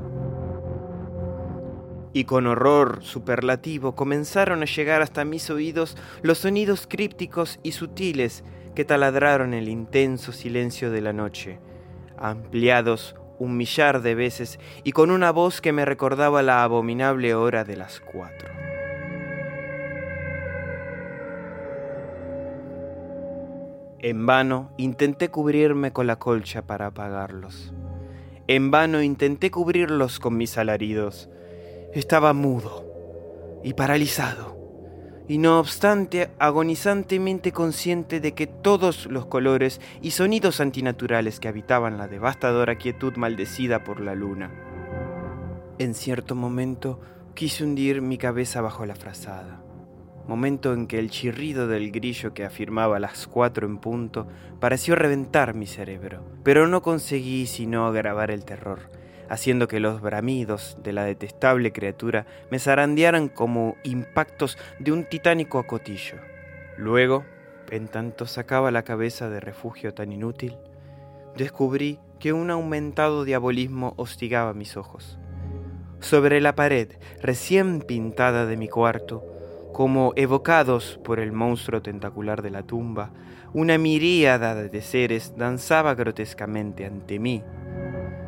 y 2.12 2.24
con 2.24 2.48
horror 2.48 3.04
superlativo 3.04 3.94
comenzaron 3.94 4.64
a 4.64 4.66
llegar 4.66 5.04
hasta 5.04 5.26
mis 5.26 5.52
oídos 5.52 5.96
los 6.24 6.40
sonidos 6.40 6.88
crípticos 6.88 7.60
y 7.62 7.74
sutiles 7.74 8.44
que 8.74 8.84
taladraron 8.84 9.54
el 9.54 9.70
intenso 9.70 10.32
silencio 10.32 10.90
de 10.90 11.02
la 11.02 11.14
noche, 11.14 11.60
ampliados 12.18 13.16
un 13.38 13.58
millar 13.58 14.02
de 14.02 14.16
veces 14.16 14.60
y 14.84 14.92
con 14.92 15.12
una 15.12 15.30
voz 15.30 15.62
que 15.62 15.72
me 15.72 15.86
recordaba 15.86 16.42
la 16.42 16.64
abominable 16.64 17.36
hora 17.36 17.64
de 17.64 17.78
las 17.78 18.00
cuatro. 18.00 18.75
En 24.08 24.28
vano 24.28 24.70
intenté 24.78 25.30
cubrirme 25.30 25.91
con 25.91 26.06
la 26.06 26.18
colcha 26.18 26.62
para 26.62 26.86
apagarlos. 26.86 27.74
En 28.46 28.70
vano 28.70 29.02
intenté 29.02 29.50
cubrirlos 29.50 30.20
con 30.20 30.38
mis 30.38 30.60
alaridos 30.60 31.28
estaba 31.91 32.32
mudo 32.34 32.86
y 33.63 33.74
paralizado, 33.74 34.60
y 35.28 35.39
no 35.39 35.60
obstante 35.60 36.30
agonizantemente 36.38 37.52
consciente 37.52 38.20
de 38.20 38.36
que 38.36 38.46
todos 38.46 39.08
los 39.08 39.26
colores 39.26 39.82
y 40.04 40.12
sonidos 40.12 40.62
antinaturales 40.62 41.39
que 41.39 41.48
habitaban 41.48 41.98
la 41.98 42.08
devastadora 42.08 42.76
quietud 42.76 43.15
maldecida 43.15 43.84
por 43.84 44.02
la 44.02 44.13
luna. 44.13 44.52
En 45.80 45.96
cierto 45.96 46.36
momento 46.36 47.00
quise 47.34 47.63
hundir 47.63 48.04
mi 48.04 48.20
cabeza 48.20 48.62
bajo 48.62 48.86
la 48.86 48.94
frazada, 48.94 49.64
momento 50.28 50.74
en 50.74 50.88
que 50.88 51.00
el 51.00 51.10
chirrido 51.10 51.68
del 51.68 51.92
grillo 51.92 52.34
que 52.34 52.46
afirmaba 52.46 53.00
las 53.00 53.28
cuatro 53.28 53.68
en 53.68 53.78
punto 53.78 54.28
pareció 54.60 54.96
reventar 54.96 55.54
mi 55.54 55.68
cerebro, 55.68 56.24
pero 56.44 56.68
no 56.68 56.82
conseguí 56.82 57.46
sino 57.46 57.86
agravar 57.86 58.32
el 58.32 58.46
terror 58.46 58.90
haciendo 59.30 59.68
que 59.68 59.80
los 59.80 60.02
bramidos 60.02 60.78
de 60.84 60.94
la 60.94 61.04
detestable 61.04 61.72
criatura 61.72 62.26
me 62.52 62.60
zarandearan 62.60 63.30
como 63.30 63.76
impactos 63.84 64.58
de 64.80 64.92
un 64.92 65.06
titánico 65.06 65.60
acotillo. 65.60 66.18
Luego, 66.78 67.24
en 67.72 67.88
tanto 67.88 68.28
sacaba 68.28 68.72
la 68.72 68.84
cabeza 68.84 69.30
de 69.30 69.40
refugio 69.40 69.94
tan 69.94 70.12
inútil, 70.12 70.58
descubrí 71.36 72.00
que 72.20 72.34
un 72.34 72.52
aumentado 72.52 73.24
diabolismo 73.24 73.94
hostigaba 73.98 74.54
mis 74.54 74.78
ojos. 74.78 75.18
Sobre 76.00 76.40
la 76.42 76.56
pared 76.56 76.90
recién 77.22 77.82
pintada 77.82 78.46
de 78.46 78.58
mi 78.58 78.67
cuarto, 78.67 79.23
como 79.76 80.13
evocados 80.15 80.98
por 81.04 81.19
el 81.19 81.34
monstruo 81.34 81.82
tentacular 81.82 82.42
de 82.42 82.50
la 82.50 82.63
tumba, 82.63 83.12
una 83.52 83.78
miríada 83.78 84.56
de 84.56 84.82
seres 84.82 85.34
danzaba 85.36 85.96
grotescamente 85.96 86.86
ante 86.86 87.19
mí 87.19 87.44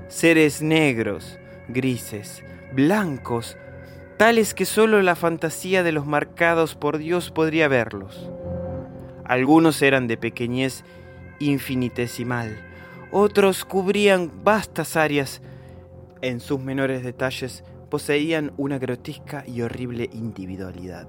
seres 0.09 0.61
negros, 0.61 1.39
grises, 1.69 2.43
blancos, 2.73 3.55
tales 4.17 4.53
que 4.53 4.65
sólo 4.65 5.01
la 5.01 5.15
fantasía 5.15 5.83
de 5.83 5.93
los 5.93 6.05
marcados 6.05 6.75
por 6.75 6.97
Dios 6.97 7.31
podría 7.31 7.69
verlos. 7.69 8.29
Algunos 9.23 9.81
eran 9.81 10.07
de 10.07 10.17
pequeñez 10.17 10.83
infinitesimal, 11.39 12.57
otros 13.09 13.63
cubrían 13.63 14.43
vastas 14.43 14.97
áreas, 14.97 15.41
en 16.19 16.41
sus 16.41 16.59
menores 16.59 17.05
detalles 17.05 17.63
poseían 17.89 18.53
una 18.57 18.79
grotesca 18.79 19.43
y 19.47 19.61
horrible 19.61 20.09
individualidad. 20.13 21.07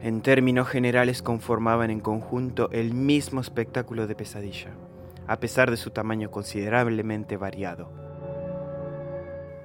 En 0.00 0.22
términos 0.22 0.68
generales 0.68 1.22
conformaban 1.22 1.90
en 1.90 2.00
conjunto 2.00 2.70
el 2.70 2.94
mismo 2.94 3.40
espectáculo 3.40 4.06
de 4.06 4.14
pesadilla 4.14 4.72
a 5.28 5.38
pesar 5.38 5.70
de 5.70 5.76
su 5.76 5.90
tamaño 5.90 6.30
considerablemente 6.32 7.36
variado. 7.36 7.92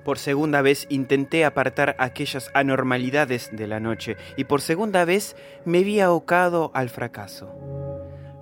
Por 0.05 0.19
segunda 0.19 0.61
vez 0.61 0.85
intenté 0.89 1.45
apartar 1.45 1.95
aquellas 1.97 2.51
anormalidades 2.53 3.49
de 3.53 3.67
la 3.67 3.79
noche 3.79 4.17
y 4.35 4.43
por 4.43 4.59
segunda 4.59 5.05
vez 5.05 5.37
me 5.63 5.83
vi 5.83 6.01
ahocado 6.01 6.71
al 6.73 6.89
fracaso. 6.89 7.49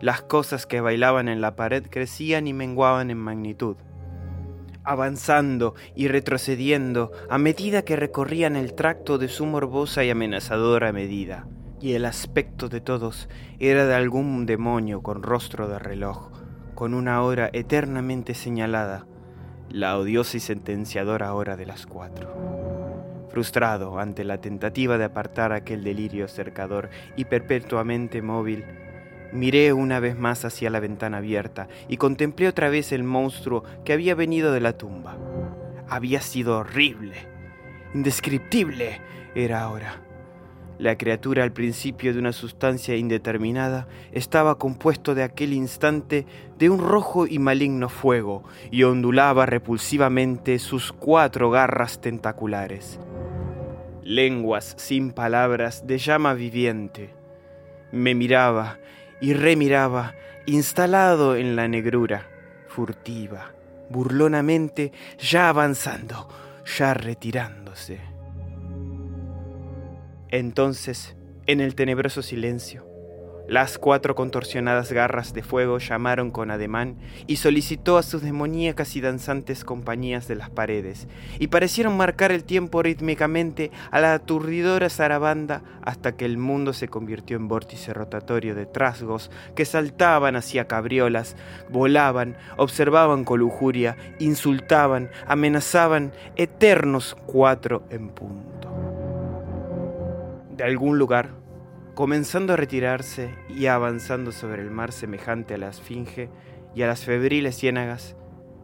Las 0.01 0.23
cosas 0.23 0.65
que 0.65 0.81
bailaban 0.81 1.29
en 1.29 1.39
la 1.39 1.55
pared 1.55 1.85
crecían 1.87 2.47
y 2.47 2.53
menguaban 2.53 3.11
en 3.11 3.19
magnitud, 3.19 3.77
avanzando 4.83 5.75
y 5.95 6.07
retrocediendo 6.07 7.11
a 7.29 7.37
medida 7.37 7.83
que 7.83 7.95
recorrían 7.95 8.55
el 8.55 8.73
tracto 8.73 9.17
de 9.17 9.27
su 9.27 9.45
morbosa 9.45 10.03
y 10.03 10.09
amenazadora 10.09 10.91
medida, 10.91 11.47
y 11.79 11.93
el 11.93 12.05
aspecto 12.05 12.69
de 12.69 12.81
todos 12.81 13.29
era 13.59 13.85
de 13.85 13.95
algún 13.95 14.45
demonio 14.45 15.01
con 15.01 15.23
rostro 15.23 15.67
de 15.67 15.79
reloj, 15.79 16.31
con 16.75 16.93
una 16.93 17.21
hora 17.21 17.49
eternamente 17.53 18.33
señalada, 18.33 19.05
la 19.69 19.97
odiosa 19.97 20.37
y 20.37 20.39
sentenciadora 20.39 21.33
hora 21.33 21.55
de 21.55 21.65
las 21.65 21.85
cuatro. 21.85 22.29
Frustrado 23.29 23.97
ante 23.97 24.25
la 24.25 24.39
tentativa 24.41 24.97
de 24.97 25.05
apartar 25.05 25.53
aquel 25.53 25.83
delirio 25.83 26.27
cercador 26.27 26.89
y 27.15 27.25
perpetuamente 27.25 28.21
móvil, 28.21 28.65
miré 29.31 29.73
una 29.73 29.99
vez 29.99 30.17
más 30.17 30.45
hacia 30.45 30.69
la 30.69 30.79
ventana 30.79 31.17
abierta 31.17 31.67
y 31.87 31.97
contemplé 31.97 32.47
otra 32.47 32.69
vez 32.69 32.91
el 32.91 33.03
monstruo 33.03 33.63
que 33.85 33.93
había 33.93 34.15
venido 34.15 34.51
de 34.51 34.61
la 34.61 34.77
tumba. 34.77 35.17
Había 35.87 36.21
sido 36.21 36.59
horrible, 36.59 37.15
indescriptible 37.93 39.01
era 39.35 39.61
ahora. 39.61 40.01
La 40.81 40.97
criatura 40.97 41.43
al 41.43 41.51
principio 41.53 42.11
de 42.11 42.17
una 42.17 42.31
sustancia 42.31 42.95
indeterminada 42.95 43.87
estaba 44.13 44.57
compuesto 44.57 45.13
de 45.13 45.21
aquel 45.21 45.53
instante 45.53 46.25
de 46.57 46.71
un 46.71 46.79
rojo 46.79 47.27
y 47.27 47.37
maligno 47.37 47.87
fuego 47.87 48.43
y 48.71 48.81
ondulaba 48.81 49.45
repulsivamente 49.45 50.57
sus 50.57 50.91
cuatro 50.91 51.51
garras 51.51 52.01
tentaculares. 52.01 52.99
Lenguas 54.01 54.73
sin 54.77 55.11
palabras 55.11 55.85
de 55.85 55.99
llama 55.99 56.33
viviente. 56.33 57.13
Me 57.91 58.15
miraba 58.15 58.79
y 59.21 59.33
remiraba, 59.33 60.15
instalado 60.45 61.35
en 61.35 61.55
la 61.55 61.67
negrura, 61.67 62.27
furtiva, 62.67 63.53
burlonamente, 63.89 64.91
ya 65.19 65.47
avanzando, 65.47 66.27
ya 66.77 66.93
retirándose. 66.93 67.99
Entonces, 70.29 71.15
en 71.45 71.61
el 71.61 71.75
tenebroso 71.75 72.21
silencio, 72.21 72.90
las 73.47 73.77
cuatro 73.77 74.15
contorsionadas 74.15 74.91
garras 74.91 75.33
de 75.33 75.43
fuego 75.43 75.77
llamaron 75.79 76.31
con 76.31 76.51
ademán 76.51 76.97
y 77.27 77.37
solicitó 77.37 77.97
a 77.97 78.03
sus 78.03 78.21
demoníacas 78.21 78.95
y 78.95 79.01
danzantes 79.01 79.65
compañías 79.65 80.27
de 80.27 80.35
las 80.35 80.49
paredes, 80.49 81.07
y 81.39 81.47
parecieron 81.47 81.97
marcar 81.97 82.31
el 82.31 82.43
tiempo 82.43 82.81
rítmicamente 82.81 83.71
a 83.91 83.99
la 83.99 84.13
aturdidora 84.13 84.89
zarabanda 84.89 85.63
hasta 85.81 86.15
que 86.15 86.25
el 86.25 86.37
mundo 86.37 86.73
se 86.73 86.87
convirtió 86.87 87.37
en 87.37 87.47
vórtice 87.47 87.93
rotatorio 87.93 88.55
de 88.55 88.65
trasgos 88.65 89.31
que 89.55 89.65
saltaban 89.65 90.35
hacia 90.35 90.67
cabriolas, 90.67 91.35
volaban, 91.69 92.37
observaban 92.57 93.23
con 93.23 93.39
lujuria, 93.39 93.97
insultaban, 94.19 95.09
amenazaban, 95.27 96.13
eternos 96.35 97.17
cuatro 97.25 97.83
en 97.89 98.09
punto. 98.09 98.69
De 100.55 100.63
algún 100.63 100.99
lugar, 100.99 101.40
comenzando 102.01 102.53
a 102.53 102.55
retirarse 102.55 103.29
y 103.47 103.67
avanzando 103.67 104.31
sobre 104.31 104.63
el 104.63 104.71
mar 104.71 104.91
semejante 104.91 105.53
a 105.53 105.59
la 105.59 105.69
esfinge 105.69 106.31
y 106.73 106.81
a 106.81 106.87
las 106.87 107.05
febriles 107.05 107.55
ciénagas, 107.59 108.15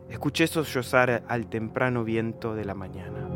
escuché 0.09 0.47
sollozar 0.47 1.21
al 1.27 1.45
temprano 1.45 2.03
viento 2.03 2.55
de 2.55 2.65
la 2.65 2.73
mañana. 2.73 3.29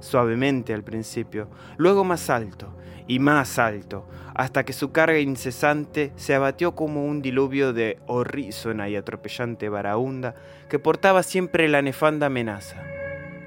Suavemente 0.00 0.74
al 0.74 0.84
principio, 0.84 1.48
luego 1.78 2.04
más 2.04 2.28
alto 2.28 2.76
y 3.08 3.18
más 3.18 3.58
alto, 3.58 4.06
hasta 4.34 4.66
que 4.66 4.74
su 4.74 4.92
carga 4.92 5.18
incesante 5.18 6.12
se 6.16 6.34
abatió 6.34 6.74
como 6.74 7.06
un 7.06 7.22
diluvio 7.22 7.72
de 7.72 7.98
horrísona 8.08 8.90
y 8.90 8.96
atropellante 8.96 9.70
varaunda 9.70 10.34
que 10.68 10.78
portaba 10.78 11.22
siempre 11.22 11.66
la 11.70 11.80
nefanda 11.80 12.26
amenaza. 12.26 12.82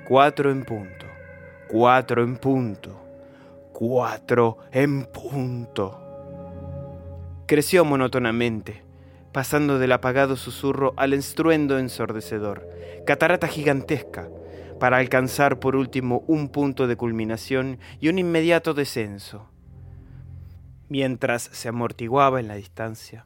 Cuatro 0.08 0.50
en 0.50 0.64
punto, 0.64 1.06
cuatro 1.68 2.24
en 2.24 2.38
punto 2.38 3.03
cuatro 3.74 4.60
en 4.72 5.06
punto. 5.06 6.00
Creció 7.48 7.84
monótonamente, 7.84 8.84
pasando 9.34 9.80
del 9.80 9.92
apagado 9.92 10.38
susurro 10.38 10.94
al 10.96 11.12
estruendo 11.12 11.78
ensordecedor, 11.78 12.70
catarata 13.06 13.48
gigantesca, 13.48 14.30
para 14.80 14.98
alcanzar 14.98 15.60
por 15.60 15.76
último 15.76 16.24
un 16.28 16.50
punto 16.50 16.88
de 16.88 16.96
culminación 16.96 17.80
y 18.00 18.10
un 18.10 18.20
inmediato 18.20 18.74
descenso. 18.74 19.50
Mientras 20.90 21.44
se 21.52 21.70
amortiguaba 21.70 22.40
en 22.40 22.48
la 22.48 22.56
distancia, 22.56 23.26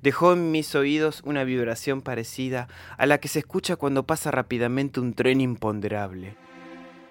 dejó 0.00 0.32
en 0.32 0.50
mis 0.50 0.74
oídos 0.74 1.22
una 1.24 1.44
vibración 1.44 2.02
parecida 2.02 2.68
a 2.96 3.06
la 3.06 3.18
que 3.18 3.28
se 3.28 3.40
escucha 3.40 3.76
cuando 3.76 4.04
pasa 4.04 4.30
rápidamente 4.30 5.00
un 5.00 5.14
tren 5.14 5.40
imponderable. 5.40 6.36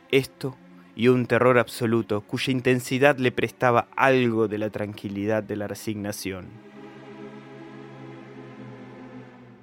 Esto 0.09 0.57
y 0.95 1.07
un 1.07 1.25
terror 1.25 1.57
absoluto 1.57 2.21
cuya 2.21 2.51
intensidad 2.51 3.17
le 3.17 3.31
prestaba 3.31 3.87
algo 3.95 4.47
de 4.47 4.57
la 4.57 4.69
tranquilidad 4.69 5.43
de 5.43 5.55
la 5.55 5.67
resignación. 5.67 6.47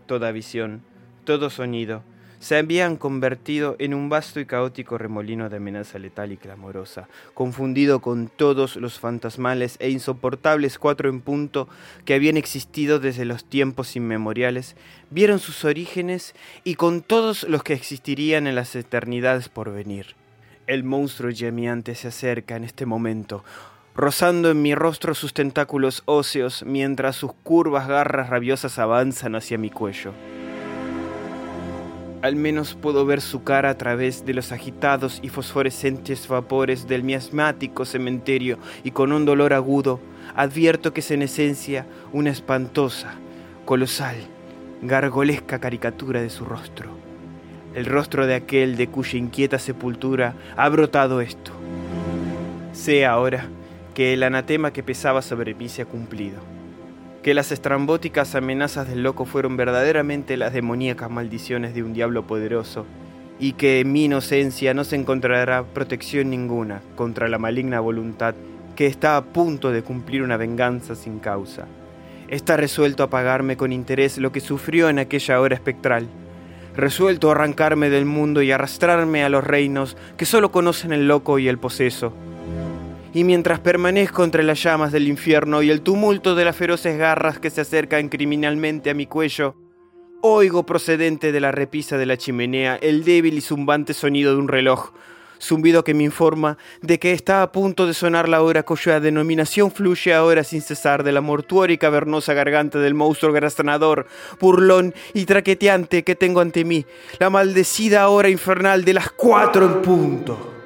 Toda 0.07 0.33
visión, 0.33 0.83
todo 1.24 1.51
sonido, 1.51 2.03
se 2.41 2.57
habían 2.57 2.97
convertido 2.97 3.74
en 3.79 3.95
un 3.95 4.09
vasto 4.09 4.39
y 4.39 4.47
caótico 4.47 4.97
remolino 4.97 5.49
de 5.49 5.57
amenaza 5.57 5.99
letal 5.99 6.33
y 6.33 6.37
clamorosa, 6.37 7.09
confundido 7.35 8.01
con 8.01 8.29
todos 8.29 8.76
los 8.76 8.99
fantasmales 8.99 9.76
e 9.81 9.91
insoportables 9.91 10.79
cuatro 10.79 11.09
en 11.09 11.20
punto 11.20 11.68
que 12.05 12.14
habían 12.14 12.37
existido 12.37 13.01
desde 13.01 13.24
los 13.24 13.45
tiempos 13.45 13.97
inmemoriales, 13.97 14.76
vieron 15.11 15.41
sus 15.41 15.64
orígenes 15.64 16.35
y 16.62 16.76
con 16.76 17.03
todos 17.03 17.43
los 17.43 17.62
que 17.62 17.74
existirían 17.74 18.47
en 18.47 18.55
las 18.55 18.74
eternidades 18.76 19.49
por 19.49 19.72
venir. 19.72 20.14
El 20.69 20.85
monstruo 20.85 21.33
gemiante 21.35 21.95
se 21.95 22.09
acerca 22.09 22.55
en 22.55 22.62
este 22.62 22.85
momento, 22.85 23.43
rozando 23.95 24.51
en 24.51 24.61
mi 24.61 24.75
rostro 24.75 25.14
sus 25.14 25.33
tentáculos 25.33 26.03
óseos 26.05 26.62
mientras 26.66 27.16
sus 27.16 27.33
curvas 27.33 27.89
garras 27.89 28.29
rabiosas 28.29 28.79
avanzan 28.79 29.35
hacia 29.35 29.57
mi 29.57 29.71
cuello. 29.71 30.12
Al 32.21 32.37
menos 32.37 32.75
puedo 32.75 33.07
ver 33.07 33.23
su 33.23 33.45
cara 33.45 33.71
a 33.71 33.79
través 33.79 34.27
de 34.27 34.35
los 34.35 34.53
agitados 34.53 35.21
y 35.23 35.31
fosforescentes 35.31 36.29
vapores 36.29 36.87
del 36.87 37.03
miasmático 37.03 37.87
cementerio 37.87 38.59
y 38.85 38.91
con 38.91 39.14
un 39.14 39.25
dolor 39.25 39.55
agudo 39.55 40.01
advierto 40.37 40.93
que 40.93 41.01
es 41.01 41.11
en 41.11 41.23
esencia 41.23 41.87
una 42.12 42.29
espantosa, 42.29 43.14
colosal, 43.64 44.16
gargolesca 44.83 45.61
caricatura 45.61 46.21
de 46.21 46.29
su 46.29 46.45
rostro 46.45 46.97
el 47.75 47.87
rostro 47.87 48.27
de 48.27 48.35
aquel 48.35 48.77
de 48.77 48.89
cuya 48.89 49.19
inquieta 49.19 49.59
sepultura 49.59 50.35
ha 50.57 50.69
brotado 50.69 51.21
esto. 51.21 51.53
Sé 52.73 53.07
ahora 53.07 53.47
que 53.95 54.14
el 54.14 54.23
anatema 54.23 54.73
que 54.73 54.83
pesaba 54.83 55.23
sobre 55.23 55.55
mí 55.55 55.69
se 55.69 55.83
ha 55.83 55.87
cumplido, 55.87 56.39
que 57.23 57.35
las 57.35 57.51
estrambóticas 57.53 58.35
amenazas 58.35 58.89
del 58.89 59.03
loco 59.03 59.25
fueron 59.25 59.57
verdaderamente 59.57 60.37
las 60.37 60.53
demoníacas 60.53 61.11
maldiciones 61.11 61.75
de 61.75 61.83
un 61.83 61.93
diablo 61.93 62.27
poderoso, 62.27 62.87
y 63.41 63.53
que 63.53 63.81
en 63.81 63.93
mi 63.93 64.05
inocencia 64.05 64.75
no 64.75 64.85
se 64.85 64.97
encontrará 64.97 65.64
protección 65.64 66.31
ninguna 66.31 66.81
contra 66.97 67.29
la 67.29 67.39
maligna 67.39 67.81
voluntad 67.81 68.35
que 68.75 68.87
está 68.87 69.16
a 69.16 69.25
punto 69.25 69.73
de 69.73 69.83
cumplir 69.83 70.23
una 70.23 70.37
venganza 70.37 70.95
sin 70.95 71.19
causa. 71.19 71.66
Está 72.29 72.57
resuelto 72.57 73.03
a 73.03 73.11
pagarme 73.11 73.57
con 73.57 73.73
interés 73.73 74.19
lo 74.19 74.31
que 74.31 74.41
sufrió 74.41 74.89
en 74.89 74.99
aquella 75.01 75.41
hora 75.41 75.57
espectral, 75.57 76.07
resuelto 76.79 77.29
a 77.29 77.33
arrancarme 77.33 77.91
del 77.91 78.05
mundo 78.05 78.41
y 78.41 78.53
arrastrarme 78.53 79.24
a 79.24 79.29
los 79.29 79.45
reinos 79.45 79.97
que 80.16 80.24
solo 80.24 80.53
conocen 80.53 80.93
el 80.93 81.09
loco 81.09 81.39
y 81.39 81.49
el 81.49 81.59
poseso. 81.59 82.14
Y 83.12 83.24
mientras 83.24 83.59
permanezco 83.59 84.22
entre 84.22 84.45
las 84.45 84.62
llamas 84.62 84.93
del 84.93 85.09
infierno 85.09 85.61
y 85.62 85.70
el 85.70 85.81
tumulto 85.81 86.37
de 86.37 86.45
las 86.45 86.57
feroces 86.57 86.97
garras 86.97 87.41
que 87.41 87.51
se 87.51 87.61
acercan 87.61 88.09
criminalmente 88.09 88.91
a 88.91 88.95
mi 88.95 89.07
cuello, 89.07 89.57
oigo 90.22 90.64
procedente 90.64 91.33
de 91.33 91.41
la 91.41 91.51
repisa 91.51 91.99
de 91.99 92.07
la 92.07 92.16
chimenea 92.16 92.76
el 92.76 93.03
débil 93.05 93.35
y 93.35 93.41
zumbante 93.41 93.93
sonido 93.93 94.35
de 94.35 94.39
un 94.39 94.49
reloj, 94.49 94.93
zumbido 95.41 95.84
que 95.84 95.95
me 95.95 96.05
informa 96.05 96.59
de 96.82 96.99
que 96.99 97.12
está 97.12 97.43
a 97.43 97.53
punto 97.53 97.86
de 97.86 97.95
sonar 97.95 98.28
la 98.28 98.43
hora 98.43 98.62
cuya 98.62 99.01
denominación 99.01 99.70
fluye 99.70 100.14
ahora 100.14 100.45
sin 100.45 100.62
cesar 100.62 101.05
de 101.05 101.12
la 101.12 101.20
mortuoria 101.20 101.74
y 101.74 101.78
cavernosa 101.78 102.34
garganta 102.34 102.78
del 102.78 102.95
monstruo 102.95 103.32
grastanador, 103.32 104.07
burlón 104.41 104.95
y 105.14 105.24
traqueteante 105.24 106.03
que 106.03 106.16
tengo 106.16 106.41
ante 106.41 106.64
mí, 106.64 106.86
la 107.18 107.30
maldecida 107.30 108.09
hora 108.09 108.28
infernal 108.28 108.84
de 108.84 108.95
las 108.95 109.11
cuatro 109.11 109.66
en 109.66 109.82
punto. 109.82 110.57